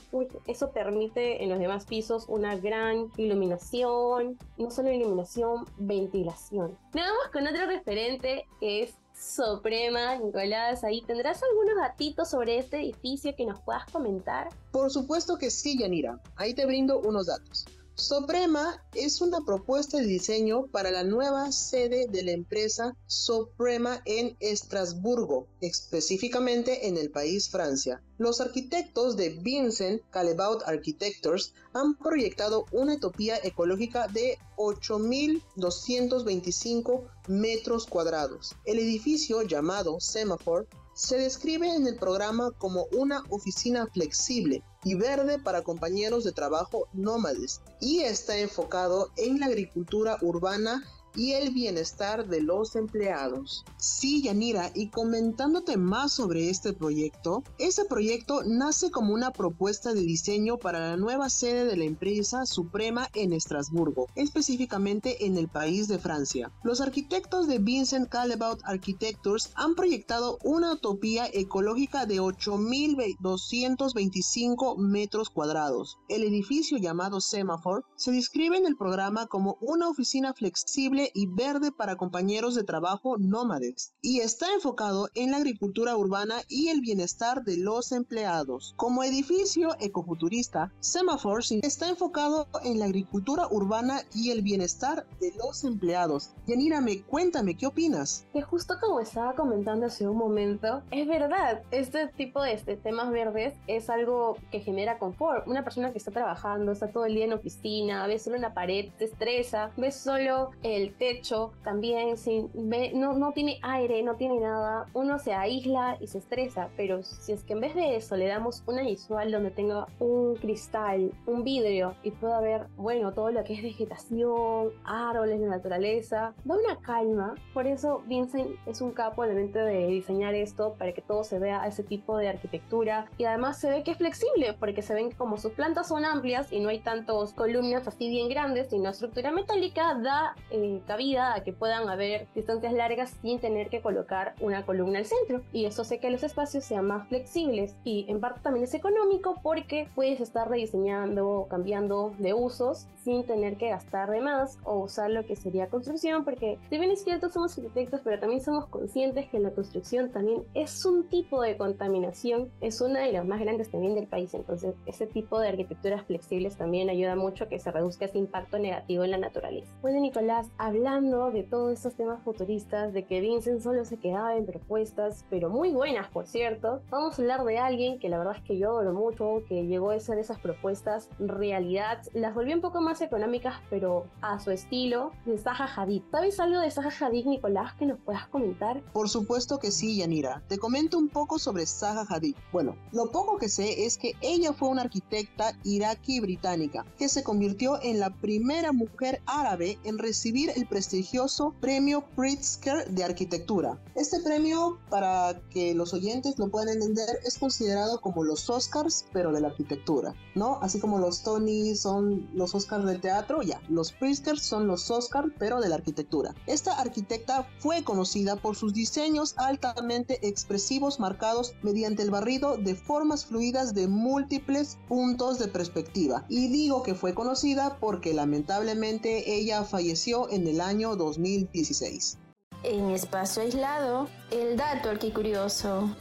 eso 0.47 0.71
permite 0.71 1.43
en 1.43 1.51
los 1.51 1.59
demás 1.59 1.85
pisos 1.85 2.27
una 2.29 2.57
gran 2.57 3.11
iluminación, 3.17 4.39
no 4.57 4.71
solo 4.71 4.93
iluminación, 4.93 5.65
ventilación. 5.79 6.79
Nada 6.95 7.13
más 7.13 7.33
con 7.33 7.47
otro 7.49 7.67
referente 7.67 8.47
que 8.61 8.85
es 8.85 8.95
Suprema, 9.13 10.17
Nicolás, 10.17 10.85
ahí 10.85 11.03
tendrás 11.03 11.43
algunos 11.43 11.77
datitos 11.77 12.31
sobre 12.31 12.57
este 12.59 12.79
edificio 12.79 13.35
que 13.37 13.45
nos 13.45 13.61
puedas 13.61 13.85
comentar. 13.91 14.49
Por 14.71 14.91
supuesto 14.91 15.37
que 15.37 15.51
sí, 15.51 15.77
Yanira. 15.79 16.21
Ahí 16.37 16.55
te 16.55 16.65
brindo 16.65 17.01
unos 17.01 17.27
datos. 17.27 17.67
Suprema 18.01 18.83
es 18.95 19.21
una 19.21 19.43
propuesta 19.43 19.99
de 19.99 20.07
diseño 20.07 20.69
para 20.69 20.91
la 20.91 21.05
nueva 21.05 21.53
sede 21.53 22.07
de 22.09 22.23
la 22.23 22.31
empresa 22.31 22.97
Suprema 23.07 24.01
en 24.07 24.39
Estrasburgo, 24.41 25.49
específicamente 25.61 26.89
en 26.89 26.97
el 26.97 27.11
país 27.11 27.51
Francia. 27.51 28.03
Los 28.17 28.41
arquitectos 28.41 29.19
de 29.19 29.39
Vincent 29.43 30.01
Calebaut 30.09 30.63
Architectures 30.65 31.53
han 31.75 31.95
proyectado 31.95 32.65
una 32.73 32.95
utopía 32.95 33.37
ecológica 33.43 34.09
de 34.09 34.39
8.225 34.57 37.03
metros 37.29 37.87
cuadrados. 37.87 38.57
El 38.65 38.79
edificio 38.79 39.43
llamado 39.43 40.01
Semaphore 40.01 40.69
se 40.95 41.19
describe 41.19 41.69
en 41.69 41.87
el 41.87 41.97
programa 41.97 42.51
como 42.53 42.87
una 42.93 43.25
oficina 43.29 43.87
flexible 43.93 44.65
y 44.85 44.95
verde 44.95 45.39
para 45.39 45.63
compañeros 45.63 46.25
de 46.25 46.33
trabajo 46.33 46.89
nómades. 46.93 47.61
Y 47.81 48.01
está 48.01 48.39
enfocado 48.39 49.11
en 49.17 49.41
la 49.41 49.47
agricultura 49.47 50.19
urbana 50.21 50.83
y 51.15 51.33
el 51.33 51.51
bienestar 51.51 52.27
de 52.29 52.43
los 52.43 52.77
empleados. 52.77 53.65
Sí, 53.77 54.23
Yanira, 54.23 54.71
y 54.75 54.89
comentándote 54.89 55.77
más 55.77 56.13
sobre 56.13 56.51
este 56.51 56.73
proyecto, 56.73 57.43
ese 57.59 57.85
proyecto 57.85 58.43
nace 58.45 58.91
como 58.91 59.15
una 59.15 59.31
propuesta 59.33 59.93
de 59.93 60.01
diseño 60.01 60.59
para 60.59 60.81
la 60.81 60.97
nueva 60.97 61.31
sede 61.31 61.65
de 61.65 61.77
la 61.77 61.85
empresa 61.85 62.47
Suprema 62.47 63.09
en 63.15 63.33
Estrasburgo, 63.33 64.07
específicamente 64.15 65.27
en 65.27 65.37
el 65.37 65.49
país 65.49 65.89
de 65.89 65.99
Francia. 65.99 66.53
Los 66.63 66.81
arquitectos 66.81 67.49
de 67.49 67.59
Vincent 67.59 68.09
Calebaut 68.09 68.61
Architectures 68.65 69.51
han 69.55 69.75
proyectado 69.75 70.39
una 70.45 70.73
utopía 70.73 71.29
ecológica 71.33 72.07
de 72.07 72.21
8.225 72.21 74.79
metros 74.79 75.31
cuadrados. 75.31 75.99
El 76.09 76.23
edificio 76.25 76.77
llamado 76.79 77.21
Semaphore 77.21 77.85
se 77.97 78.13
describe 78.13 78.57
en 78.57 78.67
el 78.67 78.77
programa 78.77 79.27
como 79.27 79.59
una 79.61 79.89
oficina 79.89 80.33
flexible 80.35 81.00
y 81.15 81.27
verde 81.27 81.73
para 81.73 81.97
compañeros 81.97 82.55
de 82.55 82.65
trabajo 82.65 83.17
nómades 83.19 83.95
y 84.03 84.21
está 84.21 84.53
enfocado 84.53 85.09
en 85.15 85.31
la 85.31 85.39
agricultura 85.39 85.97
urbana 85.97 86.43
y 86.49 86.69
el 86.69 86.81
bienestar 86.81 87.45
de 87.45 87.57
los 87.57 87.93
empleados. 87.93 88.75
Como 88.77 89.05
edificio 89.05 89.77
ecofuturista, 89.81 90.73
Semaphore 90.81 91.45
está 91.63 91.89
enfocado 91.89 92.49
en 92.65 92.79
la 92.79 92.87
agricultura 92.87 93.47
urbana 93.51 94.03
y 94.15 94.31
el 94.31 94.43
bienestar 94.43 95.07
de 95.21 95.33
los 95.37 95.65
empleados. 95.65 96.31
Yanira, 96.47 96.81
me 96.81 97.03
cuéntame, 97.03 97.57
¿qué 97.57 97.67
opinas? 97.67 98.27
Que 98.33 98.43
justo 98.43 98.75
como 98.81 99.01
estaba 99.01 99.35
comentando 99.35 99.87
hace 99.87 100.09
un 100.09 100.17
momento, 100.17 100.83
es 100.91 101.07
verdad, 101.07 101.63
este 101.71 102.09
tipo 102.09 102.43
de 102.43 102.53
este, 102.53 102.77
temas 102.77 103.11
verdes 103.11 103.55
es 103.67 103.89
algo 103.89 104.37
que 104.51 104.61
genera 104.61 104.99
confort. 104.99 105.47
Una 105.47 105.65
persona 105.65 105.93
que 105.93 105.99
está 105.99 106.11
trabajando, 106.11 106.73
está 106.73 106.89
todo 106.89 107.07
el 107.07 107.15
día 107.15 107.25
en 107.25 107.33
oficina, 107.33 108.07
ve 108.07 108.19
solo 108.19 108.37
una 108.37 108.55
pared, 108.55 108.91
se 108.99 109.05
estresa, 109.05 109.71
ve 109.77 109.93
solo 109.93 110.51
el 110.63 110.90
techo 110.91 111.53
también 111.65 112.17
sin, 112.17 112.51
no, 112.55 113.15
no 113.15 113.33
tiene 113.33 113.59
aire, 113.63 114.03
no 114.03 114.15
tiene 114.17 114.41
nada, 114.41 114.87
uno 114.95 115.19
se 115.19 115.35
aísla 115.35 115.97
y 116.01 116.07
se 116.07 116.19
estresa, 116.19 116.69
pero 116.77 117.03
si 117.03 117.33
es 117.33 117.45
que 117.45 117.53
en 117.53 117.61
vez 117.61 117.75
de 117.75 117.97
eso 117.97 118.17
le 118.17 118.27
damos 118.27 118.63
una 118.67 118.83
visual 118.83 119.31
donde 119.31 119.51
tenga 119.51 119.87
un 119.99 120.37
cristal, 120.37 121.13
un 121.27 121.45
vidrio 121.45 121.95
y 122.03 122.11
pueda 122.11 122.41
ver, 122.41 122.67
bueno, 122.77 123.13
todo 123.13 123.31
lo 123.31 123.45
que 123.45 123.55
es 123.55 123.63
vegetación, 123.63 124.71
árboles, 124.85 125.41
de 125.41 125.47
naturaleza, 125.47 126.35
da 126.45 126.55
una 126.55 126.77
calma. 126.81 127.35
Por 127.55 127.67
eso 127.67 128.03
Vincent 128.07 128.51
es 128.67 128.81
un 128.81 128.93
capo 128.93 129.23
al 129.23 129.31
momento 129.31 129.59
de 129.59 129.87
diseñar 129.87 130.35
esto 130.35 130.75
para 130.79 130.93
que 130.93 131.03
todo 131.03 131.25
se 131.25 131.39
vea 131.39 131.67
ese 131.67 131.83
tipo 131.83 132.17
de 132.17 132.29
arquitectura 132.29 133.07
y 133.19 133.25
además 133.25 133.61
se 133.61 133.71
ve 133.71 133.83
que 133.83 133.93
es 133.93 133.99
flexible 133.99 134.55
porque 134.59 134.83
se 134.83 134.95
ven 134.95 135.11
como 135.13 135.37
sus 135.37 135.53
plantas 135.53 135.89
son 135.89 136.05
amplias 136.05 136.53
y 136.53 136.61
no 136.61 136.69
hay 136.69 136.81
tantos 136.81 137.33
columnas 137.33 137.87
así 137.87 138.09
bien 138.09 138.29
grandes, 138.29 138.71
sino 138.71 138.91
estructura 138.91 139.31
metálica 139.31 139.95
da 139.95 140.35
eh, 140.51 140.80
cabida 140.81 141.35
a 141.35 141.43
que 141.43 141.53
puedan 141.53 141.89
haber 141.89 142.27
distancias 142.35 142.73
largas 142.73 143.17
sin 143.23 143.39
tener 143.39 143.69
que 143.69 143.81
colocar 143.81 144.35
una 144.41 144.65
columna 144.65 144.99
al 144.99 145.07
centro. 145.07 145.43
Y 145.53 145.65
eso 145.65 145.83
hace 145.83 145.99
que 145.99 146.11
los 146.11 146.23
espacios 146.23 146.65
sean 146.65 146.87
más 146.87 147.09
flexibles 147.09 147.77
y 147.85 148.07
en 148.09 148.21
parte 148.21 148.41
también 148.43 148.65
es 148.65 148.75
económico 148.75 149.39
porque 149.43 149.89
puedes 149.95 150.21
estar 150.21 150.49
rediseñando 150.49 151.29
o 151.29 151.49
cambiando 151.49 152.13
de 152.19 152.35
usos 152.35 152.87
sin 153.05 153.25
tener 153.25 153.57
que 153.57 153.71
gastar 153.71 154.11
de 154.11 154.21
más 154.21 154.59
o 154.65 154.79
usar 154.81 155.11
lo 155.11 155.25
que 155.25 155.37
sería 155.37 155.69
construcción 155.69 156.25
porque 156.25 156.59
si 156.69 156.79
bien 156.79 156.91
es 156.91 157.03
cierto 157.03 157.31
somos 157.31 157.57
arquitectos 157.57 158.01
pero 158.05 158.19
también 158.19 158.41
somos 158.41 158.67
conscientes 158.67 159.29
que 159.29 159.39
la 159.39 159.51
construcción 159.51 160.11
también 160.11 160.43
es 160.55 160.85
un 160.85 161.09
tipo 161.09 161.41
de 161.43 161.57
contaminación, 161.57 162.51
es 162.61 162.81
una 162.81 163.01
de 163.01 163.13
las 163.13 163.27
más 163.27 163.41
grandes 163.41 163.71
también 163.71 163.95
del 163.95 164.07
país, 164.07 164.35
entonces 164.35 164.75
ese 164.87 165.07
tipo 165.07 165.39
de 165.39 165.49
arquitecturas 165.49 166.05
flexibles 166.05 166.57
también 166.57 166.91
ayuda 166.91 167.17
mucho 167.17 167.45
a 167.45 167.49
que 167.49 167.59
se 167.59 167.71
reduzca 167.71 168.05
ese 168.05 168.19
impacto 168.19 168.59
negativo 168.59 169.05
en 169.05 169.13
la 169.13 169.19
naturaleza. 169.19 169.73
Bueno 169.83 170.01
Nicolás, 170.01 170.49
hablando 170.71 171.33
de 171.33 171.43
todos 171.43 171.73
estos 171.73 171.95
temas 171.95 172.23
futuristas, 172.23 172.93
de 172.93 173.05
que 173.05 173.21
Vincent 173.21 173.61
solo 173.61 173.85
se 173.85 173.97
quedaba 173.97 174.37
en 174.37 174.47
propuestas, 174.47 175.25
pero 175.29 175.51
muy 175.51 175.73
buenas, 175.73 176.09
por 176.11 176.29
cierto, 176.29 176.81
vamos 176.91 177.19
a 177.19 177.23
hablar 177.23 177.45
de 177.45 177.59
alguien 177.59 177.99
que 177.99 178.09
la 178.09 178.19
verdad 178.19 178.37
es 178.37 178.43
que 178.45 178.57
yo 178.57 178.71
adoro 178.71 178.93
mucho, 178.93 179.43
que 179.49 179.67
llegó 179.67 179.91
a 179.91 179.99
ser 179.99 180.19
esas 180.19 180.39
propuestas 180.39 181.09
realidad, 181.19 182.03
las 182.15 182.37
volvió 182.37 182.55
un 182.55 182.61
poco 182.61 182.81
más 182.81 183.01
económicas, 183.01 183.57
pero 183.69 184.07
a 184.23 184.39
su 184.39 184.53
estilo, 184.53 185.11
de 185.25 185.39
Zaha 185.39 185.69
Hadid. 185.75 186.03
¿Sabes 186.13 186.39
algo 186.39 186.61
de 186.61 186.71
Zaha 186.71 186.93
Hadid, 187.01 187.27
Nicolás, 187.27 187.75
que 187.75 187.87
nos 187.87 187.99
puedas 187.99 188.29
comentar? 188.29 188.81
Por 188.93 189.09
supuesto 189.09 189.59
que 189.59 189.73
sí, 189.73 189.97
Yanira. 189.97 190.41
Te 190.47 190.59
comento 190.59 190.99
un 190.99 191.09
poco 191.09 191.41
sobre 191.41 191.67
Zaha 191.67 192.07
Hadid. 192.09 192.37
Bueno, 192.53 192.77
lo 192.93 193.11
poco 193.11 193.39
que 193.39 193.49
sé 193.49 193.87
es 193.87 193.99
que 193.99 194.13
ella 194.21 194.53
fue 194.53 194.69
una 194.69 194.83
arquitecta 194.83 195.53
iraquí-británica 195.65 196.87
que 196.97 197.09
se 197.09 197.25
convirtió 197.25 197.83
en 197.83 197.99
la 197.99 198.11
primera 198.11 198.71
mujer 198.71 199.21
árabe 199.27 199.79
en 199.83 199.99
recibir 199.99 200.53
el 200.61 200.67
prestigioso 200.67 201.55
premio 201.61 202.05
Pritzker 202.15 202.91
de 202.91 203.03
arquitectura. 203.03 203.79
Este 203.95 204.21
premio, 204.21 204.79
para 204.91 205.41
que 205.51 205.75
los 205.75 205.95
oyentes 205.95 206.39
lo 206.39 206.51
puedan 206.51 206.69
entender, 206.69 207.09
es 207.25 207.39
considerado 207.39 208.01
como 208.01 208.25
los 208.25 208.49
Oscars, 208.51 209.07
pero 209.13 209.33
de 209.33 209.41
la 209.41 209.49
arquitectura, 209.49 210.15
¿no? 210.35 210.59
Así 210.61 210.79
como 210.79 210.99
los 210.99 211.23
Tony 211.23 211.75
son 211.75 212.29
los 212.35 212.55
Oscars 212.55 212.85
del 212.85 213.01
teatro, 213.01 213.43
ya, 213.43 213.61
los 213.69 213.93
Pritzker 213.93 214.39
son 214.39 214.67
los 214.67 214.91
Oscars, 214.91 215.33
pero 215.39 215.61
de 215.61 215.71
la 215.71 215.77
arquitectura. 215.77 216.35
Esta 216.47 216.79
arquitecta 216.79 217.49
fue 217.59 217.83
conocida 217.83 218.37
por 218.37 218.55
sus 218.55 218.75
diseños 218.75 219.35
altamente 219.39 220.27
expresivos 220.29 221.01
marcados 221.01 221.55
mediante 221.63 222.03
el 222.03 222.11
barrido 222.11 222.59
de 222.59 222.75
formas 222.75 223.25
fluidas 223.25 223.73
de 223.73 223.89
múltiples 223.89 224.77
puntos 224.89 225.39
de 225.39 225.49
perspectiva. 225.49 226.27
Y 226.29 226.49
digo 226.49 226.83
que 226.83 226.95
fue 226.95 227.15
conocida 227.15 227.79
porque 227.81 228.13
lamentablemente 228.13 229.35
ella 229.37 229.65
falleció 229.65 230.29
en 230.31 230.47
el 230.47 230.50
año 230.59 230.97
2016. 230.97 232.17
En 232.63 232.91
espacio 232.91 233.43
aislado, 233.43 234.09
el 234.31 234.57
dato 234.57 234.91
curioso. 235.13 235.95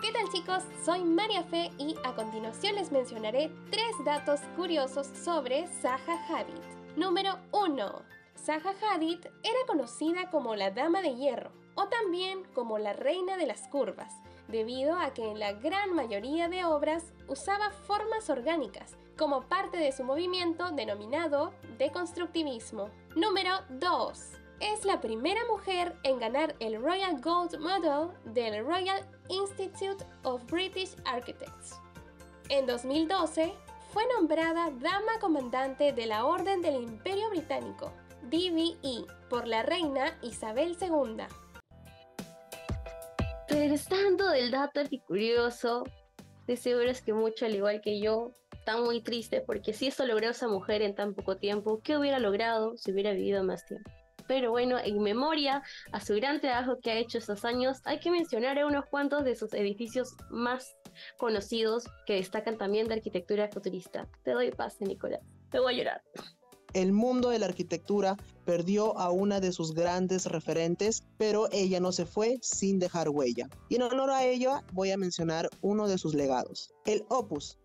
¿Qué 0.00 0.12
tal 0.12 0.28
chicos? 0.32 0.62
Soy 0.84 1.04
María 1.04 1.44
Fe 1.44 1.70
y 1.78 1.94
a 2.04 2.14
continuación 2.14 2.74
les 2.74 2.90
mencionaré 2.90 3.50
tres 3.70 3.92
datos 4.04 4.40
curiosos 4.56 5.06
sobre 5.06 5.66
Zaha 5.68 6.18
Hadid. 6.28 6.62
Número 6.96 7.38
1. 7.52 8.02
Zaha 8.44 8.74
Hadid 8.90 9.20
era 9.42 9.66
conocida 9.66 10.30
como 10.30 10.56
la 10.56 10.70
Dama 10.70 11.02
de 11.02 11.14
Hierro 11.14 11.52
o 11.76 11.86
también 11.88 12.44
como 12.54 12.78
la 12.78 12.92
Reina 12.92 13.36
de 13.36 13.46
las 13.46 13.68
Curvas, 13.68 14.12
debido 14.48 14.98
a 14.98 15.12
que 15.14 15.30
en 15.30 15.38
la 15.38 15.52
gran 15.52 15.94
mayoría 15.94 16.48
de 16.48 16.64
obras 16.64 17.04
usaba 17.28 17.70
formas 17.70 18.30
orgánicas 18.30 18.96
como 19.16 19.42
parte 19.42 19.78
de 19.78 19.92
su 19.92 20.04
movimiento 20.04 20.70
denominado 20.72 21.52
deconstructivismo. 21.78 22.90
Número 23.14 23.52
2. 23.70 24.32
Es 24.60 24.84
la 24.84 25.00
primera 25.00 25.40
mujer 25.50 25.94
en 26.02 26.18
ganar 26.18 26.54
el 26.60 26.80
Royal 26.80 27.20
Gold 27.20 27.58
Medal 27.58 28.12
del 28.24 28.64
Royal 28.64 29.04
Institute 29.28 30.04
of 30.24 30.44
British 30.50 30.96
Architects. 31.04 31.80
En 32.48 32.66
2012 32.66 33.52
fue 33.92 34.04
nombrada 34.14 34.70
Dama 34.70 35.18
Comandante 35.20 35.92
de 35.92 36.06
la 36.06 36.24
Orden 36.24 36.62
del 36.62 36.82
Imperio 36.82 37.28
Británico, 37.30 37.92
DVE, 38.22 39.06
por 39.28 39.46
la 39.46 39.62
reina 39.62 40.18
Isabel 40.22 40.76
II. 40.80 41.24
Regresando 43.48 44.28
del 44.30 44.50
dato 44.50 44.80
curioso, 45.06 45.84
de 46.46 46.56
seguro 46.56 46.90
es 46.90 47.02
que 47.02 47.12
mucho 47.12 47.46
al 47.46 47.54
igual 47.54 47.80
que 47.80 48.00
yo 48.00 48.32
está 48.66 48.80
muy 48.80 49.00
triste 49.00 49.42
porque 49.42 49.72
si 49.72 49.86
esto 49.86 50.04
logró 50.06 50.30
esa 50.30 50.48
mujer 50.48 50.82
en 50.82 50.96
tan 50.96 51.14
poco 51.14 51.36
tiempo, 51.36 51.80
¿qué 51.84 51.96
hubiera 51.96 52.18
logrado 52.18 52.76
si 52.76 52.90
hubiera 52.90 53.12
vivido 53.12 53.44
más 53.44 53.64
tiempo? 53.64 53.88
Pero 54.26 54.50
bueno, 54.50 54.76
en 54.82 55.00
memoria 55.00 55.62
a 55.92 56.00
su 56.00 56.16
gran 56.16 56.40
trabajo 56.40 56.80
que 56.82 56.90
ha 56.90 56.98
hecho 56.98 57.18
estos 57.18 57.44
años, 57.44 57.78
hay 57.84 58.00
que 58.00 58.10
mencionar 58.10 58.58
a 58.58 58.66
unos 58.66 58.84
cuantos 58.86 59.24
de 59.24 59.36
sus 59.36 59.54
edificios 59.54 60.16
más 60.30 60.74
conocidos 61.16 61.84
que 62.06 62.14
destacan 62.14 62.58
también 62.58 62.88
de 62.88 62.94
arquitectura 62.94 63.48
futurista. 63.48 64.08
Te 64.24 64.32
doy 64.32 64.50
pase, 64.50 64.84
Nicolás. 64.84 65.20
Te 65.48 65.60
voy 65.60 65.74
a 65.74 65.78
llorar 65.78 66.02
el 66.76 66.92
mundo 66.92 67.30
de 67.30 67.38
la 67.38 67.46
arquitectura 67.46 68.16
perdió 68.44 68.98
a 68.98 69.10
una 69.10 69.40
de 69.40 69.50
sus 69.52 69.72
grandes 69.72 70.26
referentes, 70.26 71.04
pero 71.16 71.48
ella 71.50 71.80
no 71.80 71.90
se 71.90 72.04
fue 72.04 72.38
sin 72.42 72.78
dejar 72.78 73.08
huella. 73.08 73.48
Y 73.70 73.76
en 73.76 73.82
honor 73.82 74.10
a 74.10 74.26
ella 74.26 74.62
voy 74.72 74.90
a 74.90 74.98
mencionar 74.98 75.48
uno 75.62 75.88
de 75.88 75.96
sus 75.96 76.14
legados, 76.14 76.74
el 76.84 77.06
Opus, 77.08 77.58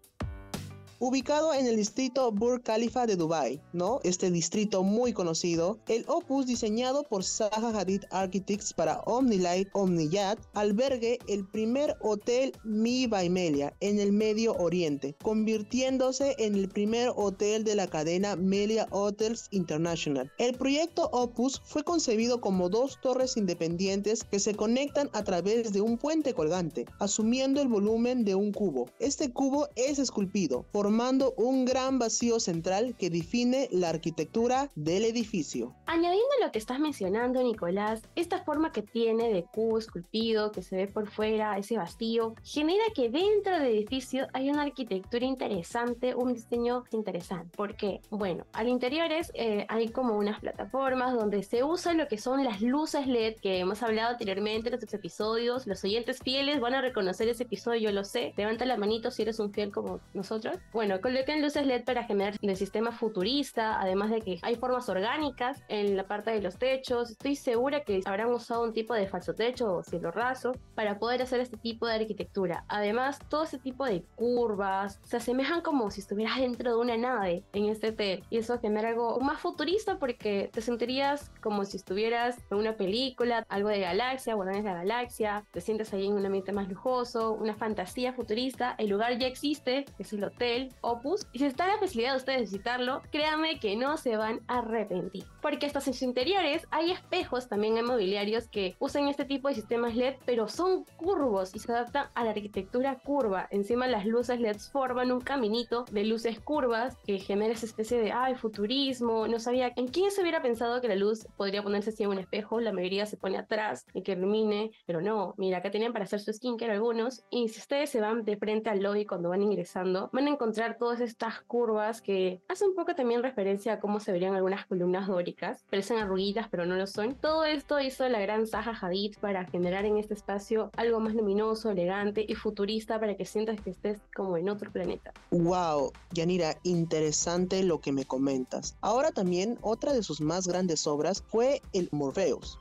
ubicado 1.02 1.56
en 1.56 1.66
el 1.66 1.78
distrito 1.78 2.32
Burj 2.32 2.62
Khalifa 2.62 3.08
de 3.08 3.16
Dubai, 3.16 3.60
¿no? 3.74 4.00
Este 4.04 4.30
distrito 4.30 4.84
muy 4.84 5.14
conocido, 5.14 5.80
el 5.88 6.06
Opus 6.08 6.46
diseñado 6.46 7.02
por 7.02 7.24
Zaha 7.24 7.72
Hadid 7.76 8.04
Architects 8.12 8.72
para 8.72 9.00
OmniLight 9.08 9.68
OmniYat 9.74 10.38
albergue 10.54 11.18
el 11.28 11.48
primer 11.48 11.98
hotel 12.02 12.52
Mi 12.64 13.08
Melia 13.08 13.76
en 13.80 14.00
el 14.00 14.12
Medio 14.12 14.54
Oriente, 14.54 15.16
convirtiéndose 15.24 16.36
en 16.38 16.54
el 16.54 16.70
primer 16.70 17.12
hotel 17.16 17.64
de 17.64 17.74
la 17.74 17.88
cadena 17.88 18.36
Melia 18.36 18.88
Hotels 18.92 19.48
International. 19.50 20.32
El 20.38 20.56
proyecto 20.56 21.10
Opus 21.14 21.64
fue 21.66 21.84
concebido 21.84 22.42
como 22.42 22.70
dos 22.70 23.00
torres 23.02 23.38
independientes 23.38 24.24
que 24.24 24.40
se 24.40 24.54
conectan 24.54 25.10
a 25.14 25.24
través 25.24 25.74
de 25.74 25.82
un 25.82 25.98
puente 25.98 26.36
colgante, 26.36 26.86
asumiendo 27.00 27.60
el 27.60 27.70
volumen 27.70 28.24
de 28.24 28.36
un 28.36 28.52
cubo. 28.52 28.86
Este 29.00 29.34
cubo 29.34 29.68
es 29.76 29.98
esculpido, 29.98 30.64
por 30.72 30.91
formando 30.92 31.34
un 31.38 31.64
gran 31.64 32.00
vacío 32.00 32.42
central 32.42 32.96
que 33.00 33.10
define 33.10 33.70
la 33.72 33.88
arquitectura 33.88 34.70
del 34.76 35.06
edificio. 35.06 35.74
Añadiendo 35.86 36.28
lo 36.44 36.52
que 36.52 36.60
estás 36.60 36.82
mencionando, 36.82 37.42
Nicolás, 37.42 38.02
esta 38.18 38.44
forma 38.44 38.74
que 38.74 38.82
tiene 38.82 39.32
de 39.32 39.44
cubo 39.44 39.78
esculpido 39.78 40.52
que 40.52 40.62
se 40.62 40.76
ve 40.76 40.88
por 40.88 41.10
fuera, 41.10 41.58
ese 41.58 41.78
vacío, 41.78 42.36
genera 42.44 42.84
que 42.94 43.10
dentro 43.10 43.58
del 43.58 43.68
edificio 43.68 44.28
hay 44.34 44.50
una 44.50 44.64
arquitectura 44.64 45.26
interesante, 45.26 46.14
un 46.14 46.34
diseño 46.34 46.84
interesante. 46.92 47.56
¿Por 47.56 47.78
qué? 47.78 48.02
Bueno, 48.10 48.46
al 48.52 48.68
interior 48.68 49.08
eh, 49.34 49.66
hay 49.70 49.88
como 49.88 50.18
unas 50.18 50.42
plataformas 50.42 51.14
donde 51.14 51.42
se 51.44 51.64
usa 51.64 51.94
lo 51.94 52.10
que 52.10 52.18
son 52.18 52.44
las 52.44 52.62
luces 52.62 53.08
LED 53.08 53.36
que 53.42 53.60
hemos 53.60 53.82
hablado 53.82 54.10
anteriormente 54.10 54.68
en 54.68 54.74
estos 54.74 54.94
episodios. 54.94 55.68
Los 55.68 55.86
oyentes 55.86 56.20
fieles 56.22 56.60
van 56.60 56.74
a 56.74 56.82
reconocer 56.82 57.30
ese 57.30 57.44
episodio, 57.44 57.80
yo 57.80 57.92
lo 57.94 58.04
sé. 58.04 58.34
Levanta 58.36 58.66
la 58.66 58.76
manito 58.76 59.10
si 59.10 59.22
eres 59.22 59.40
un 59.40 59.54
fiel 59.54 59.72
como 59.72 60.02
nosotros. 60.14 60.58
Bueno, 60.74 60.81
colocan 61.02 61.41
luces 61.41 61.65
LED 61.65 61.84
para 61.84 62.04
generar 62.04 62.36
el 62.41 62.58
sistema 62.58 62.91
futurista, 62.91 63.80
además 63.80 64.10
de 64.10 64.22
que 64.22 64.39
hay 64.41 64.56
formas 64.56 64.89
orgánicas 64.89 65.62
en 65.67 65.96
la 65.96 66.08
parte 66.08 66.32
de 66.32 66.41
los 66.41 66.58
techos. 66.58 67.12
Estoy 67.12 67.36
segura 67.36 67.82
que 67.82 68.02
habrán 68.06 68.32
usado 68.32 68.63
un 68.63 68.74
tipo 68.74 68.94
de 68.94 69.08
falso 69.08 69.34
techo 69.34 69.76
o 69.76 69.84
cielo 69.84 70.12
raso 70.12 70.54
para 70.76 70.98
poder 70.98 71.22
hacer 71.22 71.39
este 71.39 71.58
tipo 71.58 71.86
de 71.86 71.96
arquitectura. 71.96 72.65
Además, 72.67 73.20
todo 73.30 73.44
ese 73.44 73.60
tipo 73.60 73.86
de 73.86 74.04
curvas 74.15 75.00
se 75.04 75.17
asemejan 75.17 75.62
como 75.62 75.91
si 75.91 76.02
estuvieras 76.02 76.39
dentro 76.39 76.72
de 76.72 76.78
una 76.78 76.98
nave 76.98 77.44
en 77.54 77.65
este 77.65 77.89
hotel. 77.89 78.24
Y 78.30 78.38
eso 78.38 78.60
genera 78.60 78.89
algo 78.89 79.20
más 79.20 79.39
futurista 79.39 80.00
porque 80.00 80.50
te 80.52 80.62
sentirías 80.62 81.32
como 81.41 81.63
si 81.65 81.78
estuvieras 81.78 82.38
en 82.50 82.58
una 82.58 82.76
película, 82.76 83.46
algo 83.50 83.70
de 83.70 83.80
galaxia, 83.80 84.34
guardianes 84.34 84.63
de 84.63 84.72
la 84.72 84.78
galaxia. 84.78 85.46
Te 85.52 85.62
sientes 85.62 85.94
ahí 85.94 86.08
en 86.08 86.13
un 86.13 86.26
ambiente 86.26 86.52
más 86.52 86.67
lujoso, 86.67 87.34
una 87.34 87.56
fantasía 87.56 88.13
futurista. 88.13 88.76
El 88.78 88.89
lugar 88.89 89.17
ya 89.20 89.28
existe, 89.28 89.86
es 90.00 90.13
el 90.13 90.24
hotel 90.24 90.61
Opus. 90.82 91.28
Y 91.34 91.39
si 91.39 91.45
está 91.45 91.67
la 91.67 91.78
facilidad 91.78 92.12
de 92.12 92.17
ustedes 92.17 92.41
visitarlo, 92.41 93.02
créanme 93.12 93.60
que 93.60 93.76
no 93.76 93.97
se 93.97 94.17
van 94.17 94.41
a 94.47 94.60
arrepentir. 94.60 95.26
Porque 95.41 95.65
hasta 95.65 95.82
sus 95.82 96.02
interiores 96.02 96.67
hay 96.71 96.91
espejos 96.91 97.50
también 97.50 97.78
inmobiliarios 97.78 98.47
que 98.47 98.76
usan 98.80 99.08
este 99.08 99.26
tipo 99.26 99.47
de 99.47 99.56
sistemas 99.56 99.95
LED, 99.95 100.15
pero 100.26 100.47
son 100.47 100.86
curvos 100.97 101.56
y 101.56 101.60
se 101.60 101.71
adaptan 101.71 102.08
a 102.13 102.24
la 102.24 102.32
arquitectura 102.32 103.00
curva. 103.00 103.47
Encima 103.52 103.88
las 103.88 104.06
luces 104.06 104.39
LED 104.39 104.58
forman 104.71 105.12
un 105.12 105.21
caminito 105.21 105.86
de 105.91 106.04
luces 106.06 106.39
curvas 106.39 106.95
que 107.06 107.19
genera 107.19 107.54
esa 107.54 107.65
especie 107.65 108.00
de, 108.00 108.12
ay, 108.12 108.36
futurismo. 108.36 109.28
No 109.28 109.39
sabía 109.39 109.71
en 109.76 109.88
quién 109.88 110.12
se 110.12 110.21
hubiera 110.21 110.41
pensado 110.41 110.82
que 110.82 110.88
la 110.88 110.95
luz 110.95 111.28
podría 111.38 111.63
ponerse 111.63 111.89
así 111.89 112.04
en 112.04 112.10
un 112.10 112.19
espejo. 112.19 112.60
La 112.60 112.71
mayoría 112.71 113.06
se 113.06 113.17
pone 113.17 113.38
atrás 113.38 113.86
y 113.93 114.04
que 114.04 114.12
ilumine, 114.13 114.71
pero 114.86 115.02
no. 115.02 115.34
Mira, 115.38 115.58
acá 115.58 115.71
tenían 115.71 115.93
para 115.93 116.06
hacer 116.06 116.19
su 116.19 116.32
skincare 116.32 116.74
algunos. 116.74 117.24
Y 117.32 117.47
si 117.50 117.60
ustedes 117.60 117.89
se 117.89 118.00
van 118.00 118.24
de 118.24 118.38
frente 118.38 118.69
al 118.69 118.82
lobby 118.84 119.06
cuando 119.06 119.30
van 119.30 119.41
ingresando, 119.41 120.10
van 120.13 120.28
a 120.28 120.30
encontrar 120.30 120.51
todas 120.78 121.02
estas 121.02 121.42
curvas 121.42 122.02
que 122.02 122.42
hace 122.48 122.66
un 122.66 122.76
poco 122.76 122.96
también 122.96 123.24
referencia 123.24 123.74
a 123.74 123.80
cómo 123.80 124.00
se 124.00 124.12
verían 124.12 124.36
algunas 124.36 124.66
columnas 124.66 125.08
dóricas. 125.08 125.64
Parecen 125.70 125.98
arruguitas, 125.98 126.48
pero 126.50 126.66
no 126.66 126.76
lo 126.76 126.88
son. 126.88 127.16
Todo 127.16 127.46
esto 127.46 127.80
hizo 127.80 128.08
la 128.10 128.20
gran 128.20 128.48
Zaha 128.48 128.78
Hadid 128.80 129.16
para 129.20 129.46
generar 129.46 129.86
en 129.86 129.98
este 129.98 130.14
espacio 130.14 130.72
algo 130.76 131.00
más 131.00 131.16
luminoso, 131.16 131.72
elegante 131.72 132.26
y 132.28 132.36
futurista 132.36 133.00
para 133.00 133.16
que 133.16 133.26
sientas 133.26 133.60
que 133.62 133.72
estés 133.72 134.00
como 134.16 134.38
en 134.38 134.50
otro 134.50 134.72
planeta. 134.72 135.14
Wow, 135.32 135.92
Yanira, 136.12 136.56
interesante 136.64 137.64
lo 137.64 137.80
que 137.80 137.92
me 137.92 138.06
comentas. 138.06 138.78
Ahora 138.82 139.12
también 139.12 139.58
otra 139.62 139.94
de 139.94 140.04
sus 140.04 140.22
más 140.22 140.48
grandes 140.48 140.86
obras 140.88 141.24
fue 141.28 141.62
el 141.74 141.90
Morpheus, 141.92 142.60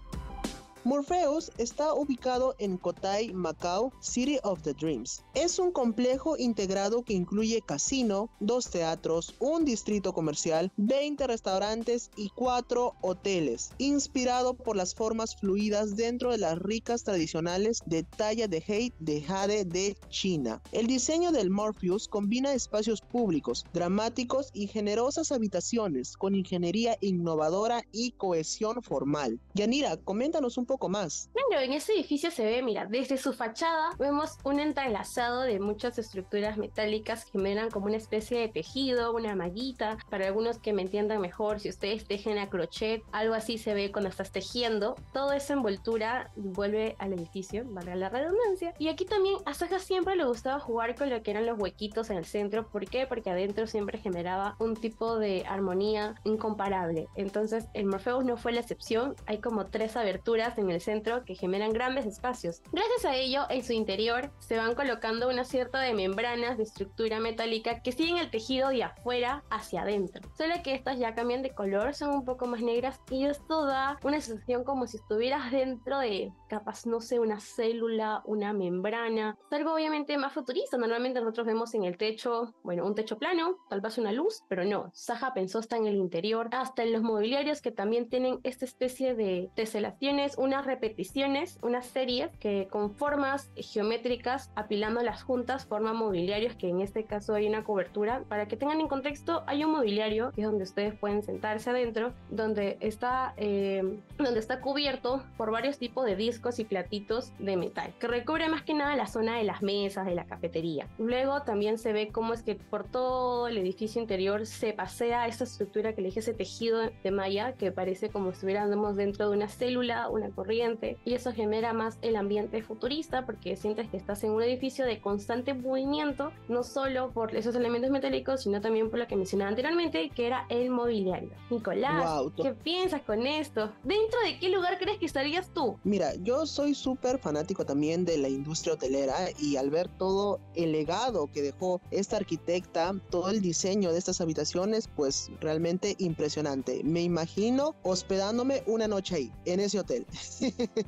Morpheus 0.82 1.52
está 1.58 1.92
ubicado 1.92 2.54
en 2.58 2.78
Kotai, 2.78 3.34
Macau, 3.34 3.92
City 4.00 4.38
of 4.44 4.62
the 4.62 4.72
Dreams. 4.72 5.22
Es 5.34 5.58
un 5.58 5.72
complejo 5.72 6.38
integrado 6.38 7.02
que 7.02 7.12
incluye 7.12 7.60
casino, 7.60 8.30
dos 8.40 8.70
teatros, 8.70 9.34
un 9.40 9.66
distrito 9.66 10.14
comercial, 10.14 10.72
20 10.78 11.26
restaurantes 11.26 12.10
y 12.16 12.30
cuatro 12.30 12.94
hoteles, 13.02 13.72
inspirado 13.76 14.54
por 14.54 14.74
las 14.74 14.94
formas 14.94 15.36
fluidas 15.36 15.96
dentro 15.96 16.30
de 16.30 16.38
las 16.38 16.58
ricas 16.58 17.04
tradicionales 17.04 17.82
de 17.84 18.02
talla 18.02 18.48
de 18.48 18.64
hate 18.66 18.94
de 19.00 19.20
jade 19.20 19.66
de 19.66 19.98
China. 20.08 20.62
El 20.72 20.86
diseño 20.86 21.30
del 21.30 21.50
Morpheus 21.50 22.08
combina 22.08 22.54
espacios 22.54 23.02
públicos, 23.02 23.66
dramáticos 23.74 24.48
y 24.54 24.66
generosas 24.66 25.30
habitaciones 25.30 26.16
con 26.16 26.34
ingeniería 26.34 26.96
innovadora 27.02 27.84
y 27.92 28.12
cohesión 28.12 28.82
formal. 28.82 29.38
Yanira, 29.52 29.98
coméntanos 29.98 30.56
un 30.56 30.69
poco 30.70 30.88
más. 30.88 31.28
Bueno, 31.32 31.60
en 31.60 31.72
ese 31.72 31.94
edificio 31.94 32.30
se 32.30 32.44
ve, 32.44 32.62
mira, 32.62 32.86
desde 32.86 33.16
su 33.16 33.32
fachada 33.32 33.90
vemos 33.98 34.38
un 34.44 34.60
entrelazado 34.60 35.40
de 35.40 35.58
muchas 35.58 35.98
estructuras 35.98 36.58
metálicas 36.58 37.24
que 37.24 37.32
generan 37.32 37.70
como 37.70 37.86
una 37.86 37.96
especie 37.96 38.38
de 38.38 38.46
tejido, 38.46 39.12
una 39.12 39.34
maguita. 39.34 39.98
Para 40.10 40.28
algunos 40.28 40.60
que 40.60 40.72
me 40.72 40.82
entiendan 40.82 41.20
mejor, 41.20 41.58
si 41.58 41.68
ustedes 41.68 42.04
tejen 42.04 42.38
a 42.38 42.48
crochet, 42.48 43.02
algo 43.10 43.34
así 43.34 43.58
se 43.58 43.74
ve 43.74 43.90
cuando 43.90 44.10
estás 44.10 44.30
tejiendo. 44.30 44.94
Toda 45.12 45.36
esa 45.36 45.54
envoltura 45.54 46.30
vuelve 46.36 46.94
al 47.00 47.14
edificio, 47.14 47.64
valga 47.66 47.96
la 47.96 48.08
redundancia. 48.08 48.72
Y 48.78 48.86
aquí 48.86 49.04
también 49.04 49.38
a 49.46 49.54
Saga 49.54 49.80
siempre 49.80 50.14
le 50.14 50.26
gustaba 50.26 50.60
jugar 50.60 50.94
con 50.94 51.10
lo 51.10 51.20
que 51.24 51.32
eran 51.32 51.46
los 51.46 51.58
huequitos 51.58 52.10
en 52.10 52.18
el 52.18 52.26
centro. 52.26 52.68
¿Por 52.68 52.88
qué? 52.88 53.08
Porque 53.08 53.30
adentro 53.30 53.66
siempre 53.66 53.98
generaba 53.98 54.54
un 54.60 54.76
tipo 54.76 55.18
de 55.18 55.44
armonía 55.48 56.14
incomparable. 56.22 57.08
Entonces 57.16 57.66
el 57.74 57.86
Morpheus 57.86 58.24
no 58.24 58.36
fue 58.36 58.52
la 58.52 58.60
excepción. 58.60 59.16
Hay 59.26 59.38
como 59.38 59.66
tres 59.66 59.96
aberturas 59.96 60.56
en 60.60 60.70
el 60.70 60.80
centro 60.80 61.24
que 61.24 61.34
generan 61.34 61.72
grandes 61.72 62.06
espacios. 62.06 62.62
Gracias 62.72 63.04
a 63.04 63.16
ello, 63.16 63.42
en 63.48 63.64
su 63.64 63.72
interior 63.72 64.30
se 64.38 64.56
van 64.56 64.74
colocando 64.74 65.28
una 65.28 65.44
cierta 65.44 65.80
de 65.80 65.94
membranas 65.94 66.56
de 66.56 66.64
estructura 66.64 67.20
metálica 67.20 67.82
que 67.82 67.92
siguen 67.92 68.18
el 68.18 68.30
tejido 68.30 68.68
de 68.68 68.84
afuera 68.84 69.42
hacia 69.50 69.82
adentro. 69.82 70.28
Solo 70.36 70.54
que 70.62 70.74
estas 70.74 70.98
ya 70.98 71.14
cambian 71.14 71.42
de 71.42 71.54
color, 71.54 71.94
son 71.94 72.10
un 72.10 72.24
poco 72.24 72.46
más 72.46 72.60
negras 72.60 73.00
y 73.10 73.26
esto 73.26 73.64
da 73.64 73.98
una 74.02 74.20
sensación 74.20 74.64
como 74.64 74.86
si 74.86 74.96
estuvieras 74.96 75.50
dentro 75.50 75.98
de 75.98 76.32
capaz, 76.48 76.86
no 76.86 77.00
sé, 77.00 77.18
una 77.18 77.40
célula, 77.40 78.22
una 78.24 78.52
membrana. 78.52 79.38
Es 79.50 79.56
algo 79.56 79.74
obviamente 79.74 80.18
más 80.18 80.32
futurista. 80.32 80.76
Normalmente 80.76 81.20
nosotros 81.20 81.46
vemos 81.46 81.74
en 81.74 81.84
el 81.84 81.96
techo, 81.96 82.54
bueno, 82.62 82.84
un 82.84 82.94
techo 82.94 83.18
plano, 83.18 83.58
tal 83.68 83.80
vez 83.80 83.98
una 83.98 84.12
luz, 84.12 84.42
pero 84.48 84.64
no. 84.64 84.90
Saja 84.92 85.32
pensó 85.32 85.58
hasta 85.58 85.76
en 85.76 85.86
el 85.86 85.96
interior, 85.96 86.48
hasta 86.52 86.82
en 86.82 86.92
los 86.92 87.02
mobiliarios 87.02 87.62
que 87.62 87.70
también 87.70 88.08
tienen 88.08 88.40
esta 88.42 88.64
especie 88.64 89.14
de 89.14 89.50
teselaciones, 89.54 90.36
unas 90.50 90.66
repeticiones, 90.66 91.60
unas 91.62 91.86
series 91.86 92.28
que 92.38 92.66
con 92.68 92.92
formas 92.96 93.50
geométricas, 93.54 94.50
apilando 94.56 95.00
las 95.00 95.22
juntas, 95.22 95.64
forman 95.64 95.96
mobiliarios 95.96 96.56
que 96.56 96.68
en 96.68 96.80
este 96.80 97.04
caso 97.04 97.34
hay 97.34 97.46
una 97.46 97.62
cobertura. 97.62 98.24
Para 98.28 98.48
que 98.48 98.56
tengan 98.56 98.80
en 98.80 98.88
contexto, 98.88 99.44
hay 99.46 99.62
un 99.62 99.70
mobiliario 99.70 100.32
que 100.32 100.40
es 100.40 100.46
donde 100.48 100.64
ustedes 100.64 100.92
pueden 100.98 101.22
sentarse 101.22 101.70
adentro, 101.70 102.12
donde 102.30 102.78
está, 102.80 103.32
eh, 103.36 104.00
donde 104.18 104.40
está 104.40 104.60
cubierto 104.60 105.22
por 105.36 105.52
varios 105.52 105.78
tipos 105.78 106.04
de 106.04 106.16
discos 106.16 106.58
y 106.58 106.64
platitos 106.64 107.32
de 107.38 107.56
metal, 107.56 107.94
que 108.00 108.08
recubre 108.08 108.48
más 108.48 108.62
que 108.62 108.74
nada 108.74 108.96
la 108.96 109.06
zona 109.06 109.36
de 109.36 109.44
las 109.44 109.62
mesas, 109.62 110.04
de 110.04 110.16
la 110.16 110.24
cafetería. 110.24 110.88
Luego 110.98 111.42
también 111.42 111.78
se 111.78 111.92
ve 111.92 112.08
cómo 112.08 112.34
es 112.34 112.42
que 112.42 112.56
por 112.56 112.88
todo 112.88 113.46
el 113.46 113.56
edificio 113.56 114.02
interior 114.02 114.46
se 114.46 114.72
pasea 114.72 115.28
esa 115.28 115.44
estructura 115.44 115.92
que 115.92 116.00
le 116.00 116.08
dije, 116.08 116.18
ese 116.18 116.34
tejido 116.34 116.80
de 116.80 117.10
malla, 117.12 117.52
que 117.52 117.70
parece 117.70 118.08
como 118.08 118.30
si 118.30 118.40
estuviéramos 118.40 118.96
dentro 118.96 119.28
de 119.28 119.36
una 119.36 119.48
célula, 119.48 120.08
una 120.08 120.30
corriente 120.40 120.96
y 121.04 121.12
eso 121.12 121.32
genera 121.32 121.74
más 121.74 121.98
el 122.00 122.16
ambiente 122.16 122.62
futurista 122.62 123.26
porque 123.26 123.56
sientes 123.56 123.90
que 123.90 123.98
estás 123.98 124.24
en 124.24 124.30
un 124.30 124.42
edificio 124.42 124.86
de 124.86 124.98
constante 124.98 125.52
movimiento, 125.52 126.32
no 126.48 126.62
solo 126.62 127.10
por 127.10 127.36
esos 127.36 127.54
elementos 127.54 127.90
metálicos, 127.90 128.44
sino 128.44 128.62
también 128.62 128.88
por 128.88 128.98
lo 128.98 129.06
que 129.06 129.16
mencionaba 129.16 129.50
anteriormente, 129.50 130.08
que 130.08 130.26
era 130.26 130.46
el 130.48 130.70
mobiliario. 130.70 131.30
Nicolás, 131.50 132.22
¿qué 132.42 132.54
piensas 132.54 133.02
con 133.02 133.26
esto? 133.26 133.70
¿Dentro 133.84 134.18
de 134.24 134.38
qué 134.38 134.48
lugar 134.48 134.78
crees 134.78 134.98
que 134.98 135.04
estarías 135.04 135.52
tú? 135.52 135.78
Mira, 135.84 136.14
yo 136.22 136.46
soy 136.46 136.74
súper 136.74 137.18
fanático 137.18 137.66
también 137.66 138.06
de 138.06 138.16
la 138.16 138.30
industria 138.30 138.74
hotelera 138.74 139.16
y 139.38 139.56
al 139.56 139.68
ver 139.68 139.88
todo 139.98 140.40
el 140.54 140.72
legado 140.72 141.26
que 141.30 141.42
dejó 141.42 141.82
esta 141.90 142.16
arquitecta, 142.16 142.94
todo 143.10 143.28
el 143.28 143.42
diseño 143.42 143.92
de 143.92 143.98
estas 143.98 144.22
habitaciones, 144.22 144.88
pues 144.96 145.30
realmente 145.40 145.96
impresionante. 145.98 146.82
Me 146.82 147.02
imagino 147.02 147.74
hospedándome 147.82 148.62
una 148.66 148.88
noche 148.88 149.16
ahí, 149.16 149.32
en 149.44 149.60
ese 149.60 149.78
hotel. 149.78 150.06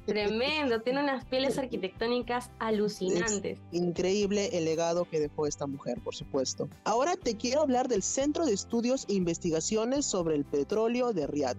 Tremendo, 0.06 0.80
tiene 0.82 1.00
unas 1.02 1.24
pieles 1.24 1.58
arquitectónicas 1.58 2.50
alucinantes. 2.58 3.58
increíble 3.72 4.50
el 4.52 4.64
legado 4.64 5.04
que 5.04 5.20
dejó 5.20 5.46
esta 5.46 5.66
mujer, 5.66 6.00
por 6.02 6.14
supuesto. 6.14 6.68
Ahora 6.84 7.16
te 7.16 7.36
quiero 7.36 7.62
hablar 7.62 7.88
del 7.88 8.02
Centro 8.02 8.46
de 8.46 8.52
Estudios 8.52 9.06
e 9.08 9.14
Investigaciones 9.14 10.06
sobre 10.06 10.36
el 10.36 10.44
Petróleo 10.44 11.12
de 11.12 11.26
Riyadh. 11.26 11.56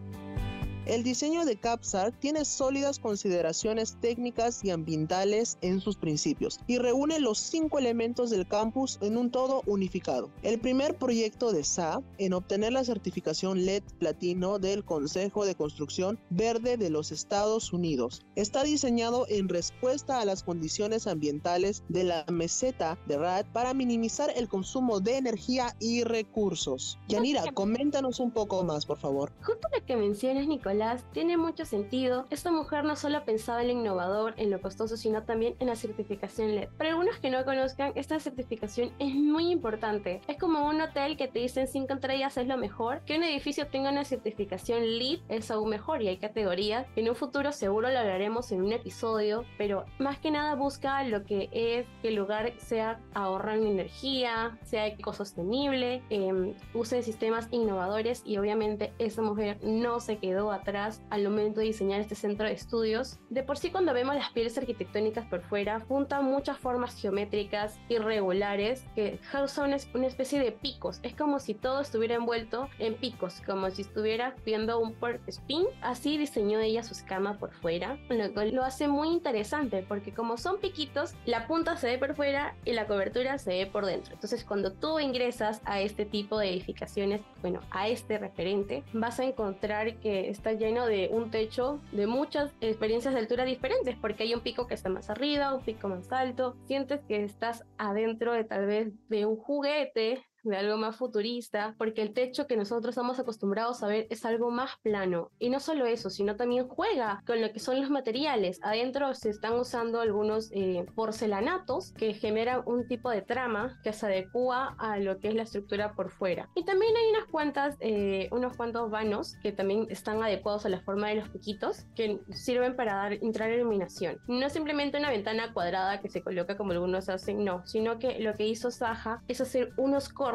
El 0.86 1.02
diseño 1.02 1.46
de 1.46 1.56
CAPSAR 1.56 2.12
tiene 2.12 2.44
sólidas 2.44 3.00
consideraciones 3.00 3.96
técnicas 4.02 4.66
y 4.66 4.70
ambientales 4.70 5.58
en 5.62 5.80
sus 5.80 5.96
principios 5.96 6.60
y 6.68 6.78
reúne 6.78 7.22
los 7.22 7.38
cinco 7.40 7.80
elementos 7.80 8.30
del 8.30 8.46
campus 8.46 9.00
en 9.02 9.16
un 9.16 9.32
todo 9.32 9.62
unificado. 9.66 10.30
El 10.42 10.60
primer 10.60 10.98
proyecto 10.98 11.54
de 11.54 11.64
SA 11.64 12.02
en 12.18 12.34
obtener 12.34 12.74
la 12.74 12.84
certificación 12.84 13.66
LED 13.66 13.84
platino 13.98 14.60
del 14.60 14.84
Consejo 14.84 15.46
de 15.46 15.56
Construcción 15.56 16.20
Verde 16.30 16.76
de 16.76 16.90
los 16.90 17.14
Estados 17.14 17.72
Unidos 17.72 18.26
está 18.36 18.64
diseñado 18.64 19.26
en 19.30 19.48
respuesta 19.48 20.20
a 20.20 20.26
las 20.26 20.44
condiciones 20.44 21.08
ambientales 21.08 21.84
de 21.88 22.04
la 22.04 22.26
meseta 22.30 22.98
de 23.08 23.18
Rad 23.18 23.46
para 23.54 23.74
minimizar 23.74 24.34
el 24.36 24.50
consumo 24.50 25.00
de 25.00 25.16
energía 25.16 25.78
y 25.80 26.04
recursos. 26.04 27.00
Yanira, 27.08 27.50
coméntanos 27.54 28.20
un 28.20 28.32
poco 28.32 28.66
más, 28.66 28.86
por 28.86 28.98
favor. 28.98 29.32
Justo 29.44 29.70
lo 29.74 29.86
que 29.86 29.96
mencionas, 29.96 30.46
Nicolás 30.46 30.73
tiene 31.12 31.38
mucho 31.38 31.66
sentido. 31.66 32.26
Esta 32.30 32.52
mujer 32.52 32.84
no 32.84 32.96
solo 32.96 33.24
pensaba 33.26 33.62
en 33.62 33.68
lo 33.68 33.74
innovador, 33.74 34.34
en 34.38 34.50
lo 34.50 34.62
costoso, 34.62 34.98
sino 34.98 35.24
también 35.24 35.56
en 35.60 35.68
la 35.68 35.76
certificación 35.76 36.56
LED. 36.56 36.70
Para 36.78 36.92
algunos 36.92 37.18
que 37.20 37.30
no 37.30 37.44
conozcan, 37.46 37.92
esta 37.96 38.20
certificación 38.20 38.92
es 39.00 39.14
muy 39.14 39.52
importante. 39.52 40.22
Es 40.28 40.38
como 40.38 40.68
un 40.68 40.82
hotel 40.82 41.18
que 41.18 41.28
te 41.28 41.40
dicen 41.40 41.68
5 41.68 41.94
estrellas 41.94 42.38
es 42.38 42.48
lo 42.48 42.58
mejor. 42.58 43.02
Que 43.06 43.18
un 43.18 43.24
edificio 43.24 43.68
tenga 43.68 43.92
una 43.92 44.06
certificación 44.06 44.84
LEED 44.84 45.20
es 45.30 45.52
aún 45.52 45.70
mejor 45.70 46.02
y 46.02 46.08
hay 46.08 46.18
categorías 46.18 46.88
en 46.96 47.10
un 47.10 47.16
futuro 47.16 47.52
seguro 47.52 47.90
lo 47.90 48.00
hablaremos 48.00 48.52
en 48.52 48.64
un 48.64 48.72
episodio, 48.72 49.44
pero 49.58 49.86
más 50.00 50.18
que 50.20 50.32
nada 50.32 50.56
busca 50.56 51.04
lo 51.04 51.24
que 51.24 51.50
es 51.52 51.86
que 52.02 52.10
el 52.10 52.16
lugar 52.16 52.54
sea 52.58 53.00
ahorrando 53.14 53.68
energía, 53.68 54.58
sea 54.64 54.88
ecosostenible, 54.88 56.04
eh, 56.10 56.56
use 56.74 57.02
sistemas 57.04 57.48
innovadores 57.52 58.24
y 58.26 58.38
obviamente 58.38 58.94
esa 59.00 59.22
mujer 59.22 59.58
no 59.64 60.00
se 60.00 60.18
quedó 60.18 60.52
atrás 60.52 60.63
atrás 60.64 61.02
al 61.10 61.24
momento 61.24 61.60
de 61.60 61.68
diseñar 61.68 62.00
este 62.00 62.16
centro 62.16 62.48
de 62.48 62.54
estudios. 62.54 63.20
De 63.30 63.44
por 63.44 63.58
sí 63.58 63.70
cuando 63.70 63.94
vemos 63.94 64.16
las 64.16 64.32
pieles 64.32 64.58
arquitectónicas 64.58 65.26
por 65.26 65.42
fuera, 65.42 65.82
juntan 65.82 66.26
muchas 66.26 66.58
formas 66.58 67.00
geométricas 67.00 67.80
irregulares 67.90 68.86
que 68.96 69.20
causan 69.32 69.76
una 69.94 70.08
especie 70.08 70.40
de 70.40 70.52
picos. 70.52 71.00
Es 71.04 71.16
como 71.16 71.40
si 71.40 71.54
todo 71.54 71.82
estuviera 71.82 72.16
envuelto 72.16 72.70
en 72.80 72.96
picos, 72.96 73.42
como 73.46 73.70
si 73.70 73.82
estuviera 73.82 74.36
viendo 74.46 74.80
un 74.80 74.94
port 74.94 75.22
spin. 75.28 75.66
Así 75.82 76.18
diseñó 76.18 76.60
ella 76.60 76.84
su 76.84 76.94
escama 76.94 77.38
por 77.38 77.54
fuera, 77.54 77.98
lo 78.10 78.34
cual 78.34 78.54
lo 78.54 78.64
hace 78.64 78.88
muy 78.88 79.10
interesante 79.10 79.86
porque 79.88 80.14
como 80.14 80.38
son 80.38 80.60
piquitos, 80.60 81.14
la 81.26 81.48
punta 81.48 81.78
se 81.78 81.88
ve 81.88 81.98
por 81.98 82.16
fuera 82.16 82.56
y 82.66 82.74
la 82.74 82.88
cobertura 82.88 83.38
se 83.38 83.52
ve 83.52 83.66
por 83.66 83.86
dentro. 83.86 84.14
Entonces 84.14 84.44
cuando 84.44 84.72
tú 84.72 85.00
ingresas 85.00 85.62
a 85.66 85.82
este 85.82 86.06
tipo 86.06 86.38
de 86.38 86.50
edificaciones, 86.50 87.22
bueno, 87.42 87.60
a 87.72 87.88
este 87.88 88.18
referente, 88.18 88.84
vas 88.94 89.20
a 89.20 89.26
encontrar 89.26 89.96
que 89.98 90.30
está 90.30 90.53
lleno 90.54 90.86
de 90.86 91.10
un 91.12 91.32
techo 91.32 91.80
de 91.92 92.08
muchas 92.08 92.52
experiencias 92.62 93.14
de 93.14 93.20
altura 93.20 93.46
diferentes, 93.46 93.96
porque 93.96 94.24
hay 94.24 94.34
un 94.34 94.42
pico 94.42 94.68
que 94.68 94.74
está 94.74 94.90
más 94.90 95.10
arriba, 95.10 95.54
un 95.54 95.64
pico 95.64 95.88
más 95.88 96.12
alto, 96.12 96.56
sientes 96.66 97.02
que 97.08 97.24
estás 97.24 97.66
adentro 97.78 98.34
de 98.34 98.44
tal 98.44 98.66
vez 98.66 98.94
de 99.10 99.26
un 99.26 99.38
juguete 99.38 100.26
de 100.44 100.58
algo 100.58 100.78
más 100.78 100.96
futurista, 100.96 101.76
porque 101.78 102.02
el 102.02 102.14
techo 102.14 102.48
que 102.48 102.58
nosotros 102.58 102.94
estamos 102.94 103.20
acostumbrados 103.20 103.84
a 103.84 103.88
ver 103.88 104.08
es 104.10 104.26
algo 104.26 104.52
más 104.52 104.72
plano. 104.82 105.32
Y 105.40 105.50
no 105.50 105.60
solo 105.60 105.86
eso, 105.86 106.10
sino 106.10 106.36
también 106.36 106.68
juega 106.68 107.24
con 107.26 107.42
lo 107.42 107.52
que 107.52 107.60
son 107.60 107.80
los 107.80 107.90
materiales. 107.90 108.60
Adentro 108.62 109.14
se 109.14 109.30
están 109.30 109.54
usando 109.54 110.02
algunos 110.02 110.50
eh, 110.52 110.86
porcelanatos 110.96 111.94
que 111.94 112.14
generan 112.14 112.64
un 112.66 112.88
tipo 112.88 113.10
de 113.10 113.22
trama 113.22 113.80
que 113.84 113.94
se 113.94 114.06
adecua 114.06 114.76
a 114.78 114.98
lo 114.98 115.20
que 115.20 115.30
es 115.30 115.36
la 115.36 115.44
estructura 115.44 115.94
por 115.94 116.10
fuera. 116.10 116.50
Y 116.56 116.66
también 116.66 116.96
hay 116.96 117.10
unas 117.10 117.26
cuantas, 117.30 117.78
eh, 117.80 118.28
unos 118.32 118.56
cuantos 118.58 118.90
vanos 118.90 119.36
que 119.42 119.52
también 119.52 119.88
están 119.90 120.22
adecuados 120.22 120.66
a 120.66 120.70
la 120.70 120.82
forma 120.82 121.10
de 121.10 121.16
los 121.16 121.30
piquitos 121.30 121.86
que 121.96 122.20
sirven 122.32 122.76
para 122.76 122.96
dar 122.96 123.14
entrar 123.14 123.52
iluminación. 123.52 124.20
No 124.28 124.50
simplemente 124.50 124.98
una 124.98 125.10
ventana 125.10 125.54
cuadrada 125.54 126.02
que 126.02 126.10
se 126.10 126.22
coloca 126.22 126.58
como 126.58 126.72
algunos 126.72 127.10
hacen, 127.10 127.44
no, 127.44 127.66
sino 127.66 128.00
que 128.00 128.20
lo 128.20 128.34
que 128.34 128.48
hizo 128.48 128.72
Saja 128.72 129.22
es 129.28 129.42
hacer 129.42 129.72
unos 129.78 130.10
cortes 130.10 130.33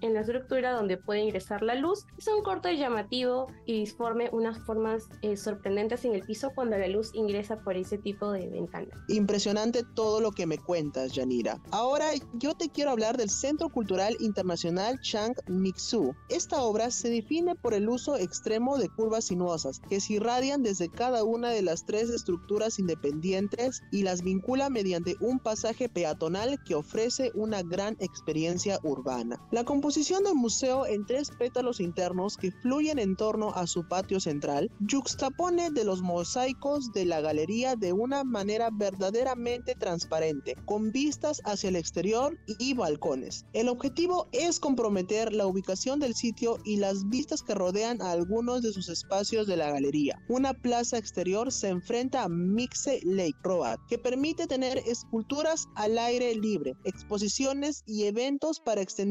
en 0.00 0.14
la 0.14 0.20
estructura 0.20 0.72
donde 0.72 0.96
puede 0.96 1.20
ingresar 1.20 1.62
la 1.62 1.74
luz. 1.74 2.06
Es 2.18 2.28
un 2.28 2.42
corte 2.42 2.76
llamativo 2.76 3.46
y 3.66 3.86
forme 3.86 4.28
unas 4.32 4.58
formas 4.66 5.08
eh, 5.22 5.36
sorprendentes 5.36 6.04
en 6.04 6.14
el 6.14 6.22
piso 6.22 6.50
cuando 6.54 6.76
la 6.76 6.88
luz 6.88 7.10
ingresa 7.14 7.60
por 7.62 7.76
ese 7.76 7.98
tipo 7.98 8.30
de 8.32 8.48
ventana. 8.48 8.88
Impresionante 9.08 9.82
todo 9.94 10.20
lo 10.20 10.32
que 10.32 10.46
me 10.46 10.58
cuentas, 10.58 11.12
Yanira. 11.12 11.60
Ahora 11.70 12.06
yo 12.34 12.54
te 12.54 12.68
quiero 12.68 12.90
hablar 12.90 13.16
del 13.16 13.30
Centro 13.30 13.68
Cultural 13.68 14.16
Internacional 14.20 15.00
Chang 15.00 15.34
Mixu. 15.46 16.14
Esta 16.28 16.62
obra 16.62 16.90
se 16.90 17.10
define 17.10 17.54
por 17.54 17.74
el 17.74 17.88
uso 17.88 18.16
extremo 18.16 18.78
de 18.78 18.88
curvas 18.88 19.26
sinuosas 19.26 19.80
que 19.88 20.00
se 20.00 20.14
irradian 20.14 20.62
desde 20.62 20.88
cada 20.90 21.24
una 21.24 21.50
de 21.50 21.62
las 21.62 21.84
tres 21.84 22.10
estructuras 22.10 22.78
independientes 22.78 23.82
y 23.90 24.02
las 24.02 24.22
vincula 24.22 24.70
mediante 24.70 25.16
un 25.20 25.38
pasaje 25.38 25.88
peatonal 25.88 26.62
que 26.64 26.74
ofrece 26.74 27.30
una 27.34 27.62
gran 27.62 27.96
experiencia 28.00 28.78
urbana. 28.82 29.37
La 29.50 29.64
composición 29.64 30.24
del 30.24 30.34
museo 30.34 30.86
en 30.86 31.04
tres 31.04 31.30
pétalos 31.30 31.80
internos 31.80 32.36
que 32.36 32.52
fluyen 32.52 32.98
en 32.98 33.16
torno 33.16 33.50
a 33.54 33.66
su 33.66 33.82
patio 33.88 34.20
central 34.20 34.70
juxtapone 34.90 35.70
de 35.70 35.84
los 35.84 36.02
mosaicos 36.02 36.92
de 36.92 37.04
la 37.04 37.20
galería 37.20 37.74
de 37.74 37.92
una 37.94 38.24
manera 38.24 38.68
verdaderamente 38.70 39.74
transparente, 39.74 40.54
con 40.64 40.92
vistas 40.92 41.40
hacia 41.44 41.70
el 41.70 41.76
exterior 41.76 42.38
y 42.58 42.74
balcones. 42.74 43.46
El 43.52 43.68
objetivo 43.68 44.28
es 44.32 44.60
comprometer 44.60 45.32
la 45.32 45.46
ubicación 45.46 45.98
del 45.98 46.14
sitio 46.14 46.58
y 46.64 46.76
las 46.76 47.08
vistas 47.08 47.42
que 47.42 47.54
rodean 47.54 48.02
a 48.02 48.12
algunos 48.12 48.62
de 48.62 48.72
sus 48.72 48.88
espacios 48.88 49.46
de 49.46 49.56
la 49.56 49.70
galería. 49.70 50.22
Una 50.28 50.52
plaza 50.52 50.98
exterior 50.98 51.50
se 51.50 51.68
enfrenta 51.68 52.22
a 52.22 52.28
Mixe 52.28 53.00
Lake 53.02 53.38
Road, 53.42 53.78
que 53.88 53.98
permite 53.98 54.46
tener 54.46 54.78
esculturas 54.86 55.68
al 55.74 55.98
aire 55.98 56.34
libre, 56.34 56.76
exposiciones 56.84 57.82
y 57.86 58.04
eventos 58.04 58.60
para 58.60 58.82
extender 58.82 59.08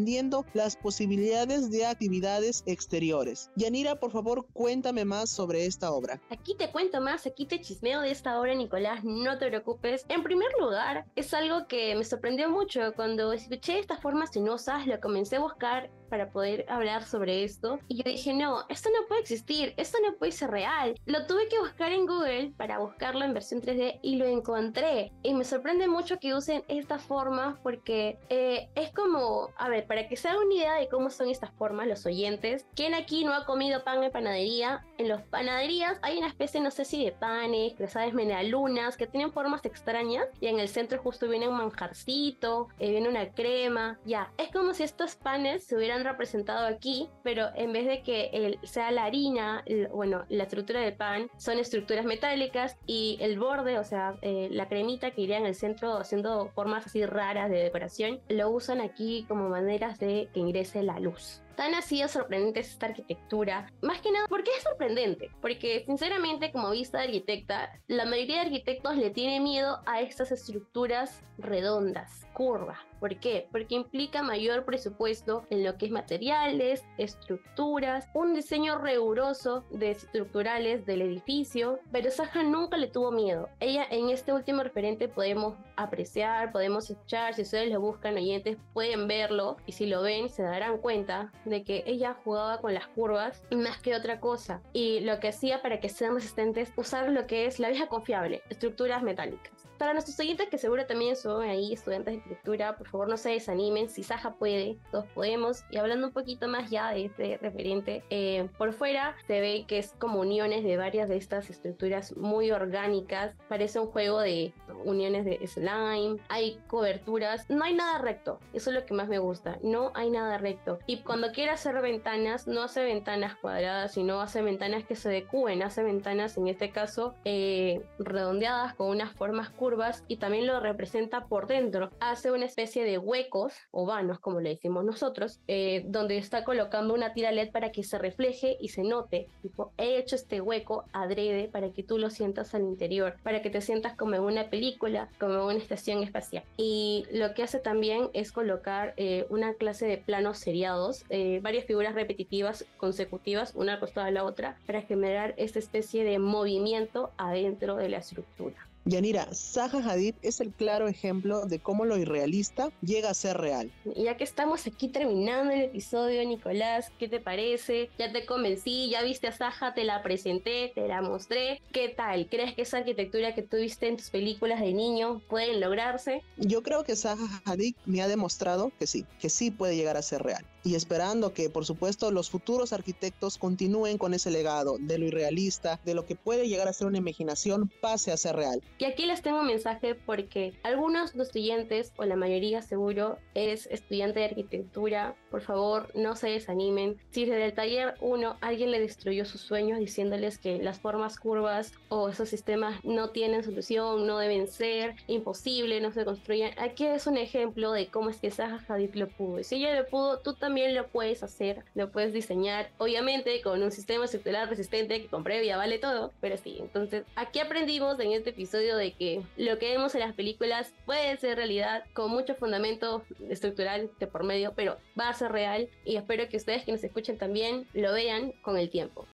las 0.54 0.76
posibilidades 0.76 1.70
de 1.70 1.86
actividades 1.86 2.64
exteriores. 2.66 3.52
Yanira, 3.56 4.00
por 4.00 4.12
favor, 4.12 4.48
cuéntame 4.52 5.06
más 5.06 5.30
sobre 5.30 5.68
esta 5.68 5.92
obra. 5.92 6.20
Aquí 6.32 6.56
te 6.56 6.72
cuento 6.72 7.00
más, 7.02 7.28
aquí 7.28 7.46
te 7.46 7.62
chismeo 7.62 8.02
de 8.02 8.10
esta 8.10 8.40
obra, 8.40 8.56
Nicolás, 8.56 9.04
no 9.04 9.38
te 9.38 9.48
preocupes. 9.48 10.06
En 10.10 10.24
primer 10.24 10.50
lugar, 10.60 11.06
es 11.16 11.34
algo 11.36 11.68
que 11.68 11.96
me 11.96 12.04
sorprendió 12.04 12.50
mucho 12.50 12.94
cuando 12.96 13.32
escuché 13.32 13.78
estas 13.78 14.02
formas 14.02 14.32
sinuosas, 14.32 14.88
lo 14.88 15.00
comencé 15.00 15.36
a 15.36 15.42
buscar 15.42 15.92
para 16.10 16.32
poder 16.32 16.66
hablar 16.70 17.04
sobre 17.04 17.44
esto. 17.44 17.80
Y 17.88 17.98
yo 17.98 18.04
dije, 18.06 18.34
no, 18.34 18.66
esto 18.70 18.90
no 18.90 19.08
puede 19.08 19.22
existir, 19.22 19.74
esto 19.78 19.98
no 20.06 20.16
puede 20.18 20.32
ser 20.32 20.52
real. 20.52 20.96
Lo 21.06 21.26
tuve 21.28 21.48
que 21.48 21.60
buscar 21.60 21.92
en 21.92 22.06
Google 22.06 22.54
para 22.58 22.80
buscarlo 22.80 23.26
en 23.26 23.34
versión 23.34 23.62
3D 23.62 24.00
y 24.02 24.16
lo 24.16 24.26
encontré. 24.26 25.12
Y 25.24 25.34
me 25.34 25.44
sorprende 25.44 25.88
mucho 25.88 26.20
que 26.20 26.34
usen 26.34 26.64
esta 26.68 26.98
forma 26.98 27.60
porque 27.64 28.18
eh, 28.30 28.70
es 28.76 28.92
como, 28.92 29.50
a 29.58 29.70
ver, 29.70 29.86
para 29.86 30.07
que 30.08 30.18
se 30.18 30.28
hagan 30.28 30.46
una 30.46 30.56
idea 30.56 30.76
de 30.76 30.88
cómo 30.88 31.10
son 31.10 31.30
estas 31.30 31.52
formas, 31.52 31.88
los 31.88 32.06
oyentes, 32.06 32.66
¿quién 32.76 32.94
aquí 32.94 33.26
no 33.26 33.34
ha 33.34 33.46
comido 33.46 33.84
pan 33.84 34.04
en 34.04 34.12
panadería? 34.12 34.86
En 34.98 35.08
las 35.08 35.22
panaderías 35.24 36.00
hay 36.02 36.18
una 36.18 36.28
especie, 36.28 36.62
no 36.62 36.72
sé 36.72 36.86
si 36.86 37.04
de 37.04 37.12
panes, 37.12 37.74
sabes 37.88 38.14
medialunas, 38.14 38.98
que 38.98 39.08
tienen 39.08 39.32
formas 39.32 39.66
extrañas 39.66 40.28
y 40.40 40.48
en 40.48 40.60
el 40.60 40.70
centro 40.70 41.02
justo 41.02 41.28
viene 41.28 41.48
un 41.48 41.58
manjarcito, 41.58 42.68
eh, 42.80 42.92
viene 42.92 43.10
una 43.10 43.30
crema, 43.34 44.00
ya. 44.06 44.32
Es 44.38 44.52
como 44.52 44.74
si 44.74 44.84
estos 44.84 45.16
panes 45.16 45.64
se 45.64 45.76
hubieran 45.76 46.04
representado 46.04 46.68
aquí, 46.68 47.10
pero 47.24 47.50
en 47.56 47.74
vez 47.74 47.88
de 47.88 48.04
que 48.04 48.30
el, 48.34 48.60
sea 48.64 48.92
la 48.92 49.06
harina, 49.06 49.64
bueno, 49.92 50.26
la 50.30 50.44
estructura 50.44 50.82
del 50.82 50.96
pan, 50.96 51.30
son 51.38 51.60
estructuras 51.60 52.06
metálicas 52.06 52.78
y 52.86 53.18
el 53.22 53.40
borde, 53.40 53.80
o 53.80 53.84
sea, 53.84 54.16
eh, 54.22 54.48
la 54.52 54.68
cremita 54.68 55.12
que 55.12 55.22
iría 55.22 55.38
en 55.38 55.46
el 55.46 55.56
centro 55.56 55.98
haciendo 55.98 56.50
formas 56.50 56.86
así 56.86 57.06
raras 57.06 57.50
de 57.50 57.58
decoración, 57.58 58.20
lo 58.30 58.50
usan 58.50 58.82
aquí 58.82 59.26
como 59.28 59.50
maneras 59.50 59.97
de 60.00 60.30
que 60.34 60.40
ingrese 60.40 60.84
la 60.84 61.00
luz. 61.00 61.42
Tan 61.58 61.74
así 61.74 62.04
de 62.04 62.08
sorprendente 62.08 62.60
es 62.60 62.70
esta 62.70 62.86
arquitectura. 62.86 63.74
Más 63.82 64.00
que 64.00 64.12
nada, 64.12 64.28
¿por 64.28 64.44
qué 64.44 64.52
es 64.56 64.62
sorprendente? 64.62 65.32
Porque 65.42 65.84
sinceramente, 65.88 66.52
como 66.52 66.70
vista 66.70 67.00
de 67.00 67.06
arquitecta, 67.06 67.82
la 67.88 68.06
mayoría 68.06 68.36
de 68.36 68.42
arquitectos 68.42 68.96
le 68.96 69.10
tiene 69.10 69.40
miedo 69.40 69.82
a 69.88 70.00
estas 70.02 70.32
estructuras 70.32 71.24
redondas, 71.40 72.28
curvas. 72.34 72.78
¿Por 73.00 73.20
qué? 73.20 73.48
Porque 73.52 73.76
implica 73.76 74.24
mayor 74.24 74.66
presupuesto 74.66 75.46
en 75.50 75.64
lo 75.64 75.78
que 75.78 75.86
es 75.86 75.92
materiales, 75.92 76.84
estructuras, 76.98 78.08
un 78.14 78.34
diseño 78.34 78.80
riguroso 78.80 79.66
de 79.70 79.92
estructurales 79.92 80.86
del 80.86 81.02
edificio, 81.04 81.80
pero 81.92 82.10
Saja 82.10 82.44
nunca 82.44 82.78
le 82.78 82.88
tuvo 82.88 83.12
miedo. 83.12 83.50
Ella 83.60 83.86
en 83.90 84.10
este 84.10 84.34
último 84.34 84.64
referente 84.64 85.08
podemos 85.08 85.56
apreciar, 85.76 86.52
podemos 86.52 86.90
escuchar, 86.90 87.36
si 87.36 87.44
ustedes 87.44 87.72
lo 87.72 87.80
buscan 87.80 88.16
oyentes 88.16 88.58
pueden 88.74 89.08
verlo 89.08 89.58
y 89.68 89.74
si 89.74 89.86
lo 89.86 90.02
ven 90.02 90.30
se 90.30 90.42
darán 90.42 90.80
cuenta 90.80 91.32
de 91.50 91.64
que 91.64 91.84
ella 91.86 92.16
jugaba 92.24 92.60
con 92.62 92.74
las 92.74 92.88
curvas 92.88 93.44
y 93.50 93.56
más 93.56 93.82
que 93.82 93.96
otra 93.96 94.20
cosa. 94.20 94.62
Y 94.74 95.00
lo 95.02 95.20
que 95.20 95.30
hacía 95.30 95.62
para 95.62 95.80
que 95.80 95.90
sean 95.90 96.16
resistentes, 96.16 96.72
usar 96.76 97.10
lo 97.10 97.28
que 97.28 97.46
es 97.46 97.60
la 97.60 97.70
vieja 97.70 97.88
confiable, 97.88 98.42
estructuras 98.50 99.04
metálicas. 99.04 99.57
Para 99.78 99.94
nuestros 99.94 100.20
oyentes 100.20 100.50
que 100.50 100.58
seguro 100.58 100.88
también 100.88 101.16
son 101.16 101.44
ahí 101.44 101.74
estudiantes 101.74 102.16
de 102.16 102.20
escritura, 102.20 102.78
por 102.78 102.88
favor 102.88 103.08
no 103.08 103.18
se 103.18 103.30
desanimen, 103.30 103.90
si 103.90 104.02
Saja 104.02 104.34
puede, 104.34 104.80
todos 104.92 105.06
podemos. 105.14 105.64
Y 105.70 105.78
hablando 105.78 106.08
un 106.08 106.14
poquito 106.14 106.48
más 106.48 106.72
ya 106.72 106.92
de 106.92 107.06
este 107.06 107.38
referente, 107.38 108.04
eh, 108.10 108.50
por 108.58 108.74
fuera 108.74 109.16
se 109.28 109.40
ve 109.40 109.66
que 109.68 109.78
es 109.78 109.94
como 110.00 110.20
uniones 110.20 110.64
de 110.64 110.78
varias 110.78 111.10
de 111.10 111.18
estas 111.18 111.52
estructuras 111.52 112.18
muy 112.18 112.50
orgánicas, 112.50 113.36
parece 113.50 113.80
un 113.80 113.88
juego 113.88 114.20
de 114.20 114.52
uniones 114.84 115.26
de 115.26 115.46
slime, 115.46 116.18
hay 116.30 116.60
coberturas, 116.68 117.48
no 117.48 117.64
hay 117.64 117.76
nada 117.76 118.00
recto, 118.00 118.40
eso 118.54 118.72
es 118.72 118.76
lo 118.76 118.86
que 118.86 118.96
más 118.96 119.08
me 119.08 119.20
gusta, 119.20 119.60
no 119.62 119.92
hay 119.94 120.10
nada 120.10 120.40
recto. 120.40 120.80
Y 120.88 121.02
cuando 121.02 121.32
quiere 121.32 121.52
hacer 121.52 121.80
ventanas, 121.82 122.48
no 122.48 122.64
hace 122.64 122.84
ventanas 122.84 123.36
cuadradas, 123.36 123.94
sino 123.94 124.22
hace 124.22 124.42
ventanas 124.42 124.86
que 124.86 124.96
se 124.96 125.10
decúen, 125.10 125.62
hace 125.62 125.84
ventanas 125.84 126.36
en 126.38 126.48
este 126.48 126.72
caso 126.72 127.14
eh, 127.26 127.82
redondeadas 128.00 128.74
con 128.74 128.88
unas 128.88 129.12
formas 129.12 129.50
curvas 129.52 129.67
y 130.08 130.18
también 130.18 130.48
lo 130.48 130.60
representa 130.60 131.26
por 131.26 131.48
dentro. 131.48 131.92
Hace 132.00 132.32
una 132.32 132.46
especie 132.46 132.86
de 132.86 132.98
huecos 132.98 133.54
o 133.72 133.86
vanos, 133.86 134.20
como 134.20 134.40
le 134.40 134.52
decimos 134.52 134.86
nosotros, 134.86 135.42
eh, 135.48 135.84
donde 135.88 136.18
está 136.18 136.46
colocando 136.46 136.94
una 136.94 137.14
tira 137.14 137.32
LED 137.32 137.52
para 137.52 137.72
que 137.72 137.84
se 137.84 137.98
refleje 137.98 138.56
y 138.62 138.70
se 138.70 138.84
note. 138.84 139.28
Tipo, 139.42 139.74
he 139.78 139.98
hecho 139.98 140.16
este 140.16 140.40
hueco 140.40 140.86
adrede 140.94 141.50
para 141.50 141.72
que 141.72 141.84
tú 141.84 141.98
lo 141.98 142.10
sientas 142.10 142.56
al 142.56 142.62
interior, 142.62 143.18
para 143.24 143.42
que 143.42 143.50
te 143.50 143.62
sientas 143.62 143.96
como 143.96 144.16
en 144.16 144.22
una 144.22 144.50
película, 144.50 145.10
como 145.20 145.34
en 145.34 145.42
una 145.42 145.58
estación 145.58 146.02
espacial. 146.02 146.44
Y 146.56 147.06
lo 147.12 147.34
que 147.34 147.44
hace 147.44 147.60
también 147.60 148.10
es 148.14 148.32
colocar 148.32 148.94
eh, 148.96 149.26
una 149.30 149.54
clase 149.56 149.86
de 149.86 149.98
planos 149.98 150.38
seriados, 150.38 151.04
eh, 151.10 151.40
varias 151.44 151.66
figuras 151.66 151.94
repetitivas 151.94 152.66
consecutivas, 152.78 153.54
una 153.54 153.74
al 153.74 153.80
costado 153.80 154.06
de 154.06 154.14
la 154.14 154.24
otra, 154.24 154.58
para 154.66 154.82
generar 154.82 155.34
esta 155.38 155.60
especie 155.60 156.06
de 156.06 156.20
movimiento 156.20 157.12
adentro 157.18 157.76
de 157.76 157.90
la 157.90 157.98
estructura. 157.98 158.67
Yanira, 158.88 159.28
Zaha 159.34 159.80
Hadid 159.80 160.16
es 160.22 160.40
el 160.40 160.54
claro 160.54 160.88
ejemplo 160.88 161.46
de 161.46 161.60
cómo 161.60 161.84
lo 161.84 161.98
irrealista 161.98 162.70
llega 162.82 163.10
a 163.10 163.14
ser 163.14 163.38
real. 163.38 163.70
Ya 163.98 164.16
que 164.16 164.24
estamos 164.24 164.66
aquí 164.66 164.88
terminando 164.88 165.52
el 165.52 165.64
episodio, 165.64 166.26
Nicolás, 166.26 166.90
¿qué 166.98 167.10
te 167.10 167.20
parece? 167.20 167.90
Ya 168.00 168.14
te 168.14 168.26
convencí, 168.26 168.90
ya 168.90 169.04
viste 169.04 169.28
a 169.28 169.34
Zaha, 169.34 169.74
te 169.74 169.84
la 169.84 170.02
presenté, 170.04 170.72
te 170.74 170.88
la 170.88 171.02
mostré. 171.02 171.62
¿Qué 171.74 171.90
tal? 171.90 172.30
¿Crees 172.30 172.56
que 172.56 172.62
esa 172.62 172.78
arquitectura 172.78 173.36
que 173.36 173.42
tú 173.42 173.58
viste 173.58 173.90
en 173.90 173.98
tus 173.98 174.10
películas 174.10 174.62
de 174.62 174.74
niño 174.74 175.22
pueden 175.28 175.60
lograrse? 175.60 176.24
Yo 176.38 176.64
creo 176.64 176.86
que 176.86 176.96
Zaha 176.96 177.42
Hadid 177.44 177.76
me 177.86 178.02
ha 178.02 178.08
demostrado 178.08 178.72
que 178.80 178.88
sí, 178.88 179.06
que 179.20 179.30
sí 179.30 179.52
puede 179.52 179.76
llegar 179.76 179.98
a 179.98 180.02
ser 180.02 180.24
real 180.24 180.46
y 180.68 180.76
esperando 180.76 181.34
que, 181.34 181.50
por 181.50 181.66
supuesto, 181.66 182.12
los 182.12 182.30
futuros 182.30 182.74
arquitectos 182.74 183.38
continúen 183.38 183.98
con 183.98 184.14
ese 184.14 184.32
legado 184.32 184.76
de 184.80 184.98
lo 184.98 185.06
irrealista, 185.06 185.80
de 185.86 185.94
lo 185.94 186.06
que 186.06 186.16
puede 186.16 186.50
llegar 186.50 186.68
a 186.68 186.74
ser 186.74 186.88
una 186.88 186.98
imaginación, 186.98 187.72
pase 187.80 188.12
a 188.12 188.18
ser 188.18 188.36
real. 188.36 188.62
Y 188.78 188.84
aquí 188.84 189.06
les 189.06 189.22
tengo 189.22 189.40
un 189.40 189.48
mensaje 189.48 189.96
porque 189.96 190.54
algunos 190.64 191.14
de 191.14 191.20
los 191.20 191.28
estudiantes, 191.28 191.94
o 191.96 192.04
la 192.04 192.18
mayoría 192.18 192.62
seguro, 192.62 193.18
es 193.34 193.68
estudiante 193.68 194.20
de 194.20 194.26
arquitectura. 194.26 195.16
Por 195.32 195.42
favor, 195.42 195.90
no 195.96 196.18
se 196.18 196.28
desanimen. 196.28 196.98
Si 197.12 197.24
desde 197.24 197.46
el 197.46 197.54
taller 197.54 197.96
1 198.02 198.38
alguien 198.42 198.72
le 198.72 198.82
destruyó 198.82 199.24
sus 199.24 199.40
sueños 199.40 199.80
diciéndoles 199.80 200.38
que 200.38 200.62
las 200.62 200.80
formas 200.80 201.18
curvas 201.18 201.72
o 201.88 202.10
esos 202.10 202.28
sistemas 202.28 202.84
no 202.84 203.12
tienen 203.12 203.46
solución, 203.46 204.06
no 204.06 204.18
deben 204.18 204.50
ser, 204.50 204.96
imposible, 205.08 205.80
no 205.80 205.94
se 205.94 206.04
construyen, 206.04 206.52
aquí 206.60 206.86
es 206.86 207.08
un 207.08 207.16
ejemplo 207.16 207.72
de 207.72 207.88
cómo 207.88 208.10
es 208.10 208.18
que 208.18 208.32
Zaha 208.32 208.60
Hadid 208.68 208.96
lo 208.96 209.08
pudo. 209.08 209.40
Y 209.40 209.46
si 209.46 209.56
ella 209.56 209.80
lo 209.80 209.88
pudo, 209.88 210.20
tú 210.20 210.34
también 210.34 210.57
lo 210.66 210.88
puedes 210.88 211.24
hacer, 211.24 211.64
lo 211.76 211.92
puedes 211.92 212.14
diseñar, 212.14 212.70
obviamente 212.78 213.42
con 213.42 213.62
un 213.62 213.72
sistema 213.72 214.06
estructural 214.06 214.50
resistente 214.50 215.02
que 215.02 215.08
con 215.08 215.24
previa 215.24 215.58
vale 215.58 215.78
todo, 215.78 216.14
pero 216.20 216.38
sí, 216.38 216.58
entonces 216.60 217.06
aquí 217.16 217.40
aprendimos 217.40 218.00
en 218.00 218.12
este 218.14 218.32
episodio 218.32 218.76
de 218.76 218.94
que 218.94 219.22
lo 219.38 219.60
que 219.60 219.72
vemos 219.72 219.94
en 219.96 220.02
las 220.02 220.16
películas 220.16 220.74
puede 220.86 221.16
ser 221.18 221.38
realidad 221.38 221.84
con 221.94 222.12
mucho 222.12 222.36
fundamento 222.36 223.04
estructural 223.30 223.92
de 224.00 224.08
por 224.08 224.24
medio, 224.24 224.54
pero 224.56 224.78
va 225.00 225.10
a 225.10 225.14
ser 225.14 225.32
real 225.32 225.70
y 225.86 225.96
espero 225.96 226.28
que 226.28 226.38
ustedes 226.38 226.64
que 226.64 226.72
nos 226.72 226.84
escuchen 226.84 227.18
también 227.18 227.68
lo 227.74 227.94
vean 227.94 228.32
con 228.42 228.58
el 228.58 228.70
tiempo. 228.70 229.08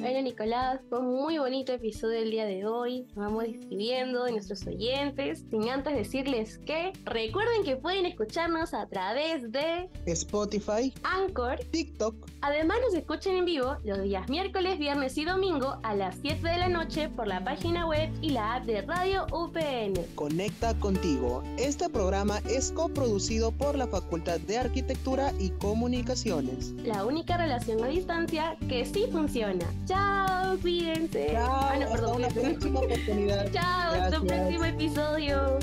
Bueno, 0.00 0.22
Nicolás, 0.22 0.80
fue 0.88 0.98
un 1.00 1.14
muy 1.14 1.36
bonito 1.36 1.74
episodio 1.74 2.20
el 2.20 2.30
día 2.30 2.46
de 2.46 2.64
hoy. 2.64 3.06
Nos 3.14 3.26
vamos 3.26 3.44
despidiendo 3.44 4.24
de 4.24 4.32
nuestros 4.32 4.66
oyentes. 4.66 5.44
Sin 5.50 5.68
antes 5.68 5.94
decirles 5.94 6.56
que 6.64 6.92
recuerden 7.04 7.64
que 7.64 7.76
pueden 7.76 8.06
escucharnos 8.06 8.72
a 8.72 8.86
través 8.86 9.52
de 9.52 9.90
Spotify, 10.06 10.94
Anchor, 11.02 11.58
TikTok. 11.70 12.14
Además, 12.40 12.78
nos 12.82 12.94
escuchen 12.94 13.36
en 13.36 13.44
vivo 13.44 13.76
los 13.84 14.02
días 14.02 14.26
miércoles, 14.30 14.78
viernes 14.78 15.18
y 15.18 15.26
domingo 15.26 15.76
a 15.82 15.94
las 15.94 16.16
7 16.22 16.48
de 16.48 16.56
la 16.56 16.70
noche 16.70 17.10
por 17.10 17.26
la 17.26 17.44
página 17.44 17.86
web 17.86 18.10
y 18.22 18.30
la 18.30 18.54
app 18.54 18.64
de 18.64 18.80
Radio 18.80 19.26
UPN. 19.30 20.02
Conecta 20.14 20.72
contigo. 20.80 21.42
Este 21.58 21.90
programa 21.90 22.38
es 22.48 22.72
coproducido 22.72 23.52
por 23.52 23.76
la 23.76 23.86
Facultad 23.86 24.40
de 24.40 24.56
Arquitectura 24.56 25.34
y 25.38 25.50
Comunicaciones. 25.50 26.70
La 26.84 27.04
única 27.04 27.36
relación 27.36 27.84
a 27.84 27.88
distancia 27.88 28.56
que 28.66 28.86
sí 28.86 29.04
funciona. 29.12 29.66
Chao, 29.90 30.56
cuídense. 30.62 31.30
Chao, 31.32 31.50
Ah, 31.50 31.74
no, 31.76 31.82
hasta 31.86 31.96
perdón, 31.96 32.16
una 32.16 32.28
próxima 32.28 32.78
oportunidad. 32.78 33.50
Chao, 33.52 33.92
hasta 33.94 34.20
un 34.20 34.26
próximo 34.28 34.64
episodio. 34.64 35.58